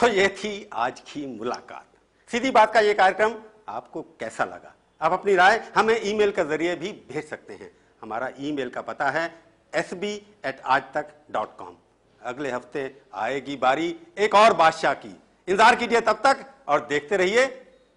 तो 0.00 0.08
ये 0.08 0.28
थी 0.42 0.68
आज 0.72 1.00
की 1.12 1.26
मुलाकात। 1.38 2.30
सीधी 2.30 2.50
बात 2.50 2.74
का 2.74 2.80
ये 2.80 2.94
कार्यक्रम 2.94 3.34
आपको 3.68 4.02
कैसा 4.20 4.44
लगा? 4.44 4.74
आप 5.00 5.12
अपनी 5.12 5.34
राय 5.34 5.60
हमें 5.74 6.00
ईमेल 6.04 6.30
के 6.30 6.44
ज़रिए 6.44 6.74
भी 6.76 6.90
भेज 7.10 7.28
सकते 7.28 7.54
हैं। 7.54 7.70
हमारा 8.02 8.28
ईमेल 8.40 8.70
का 8.70 8.80
पता 8.82 9.08
है 9.10 9.24
एस 9.72 9.92
बी 9.94 10.10
एट 10.46 10.60
आज 10.66 10.82
तक 10.94 11.14
डॉट 11.32 11.56
कॉम 11.58 11.76
अगले 12.20 12.50
हफ़्ते 12.50 12.82
आएगी 13.14 13.56
बारी 13.56 13.94
एक 14.18 14.34
और 14.34 14.54
बादशाह 14.54 14.94
की। 14.94 15.08
इंतज़ार 15.48 15.76
कीजिए 15.76 16.00
तब 16.02 16.20
तक 16.24 16.44
और 16.68 16.86
देखते 16.86 17.16
रहिए 17.16 17.44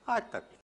आज 0.10 0.22
तक 0.34 0.44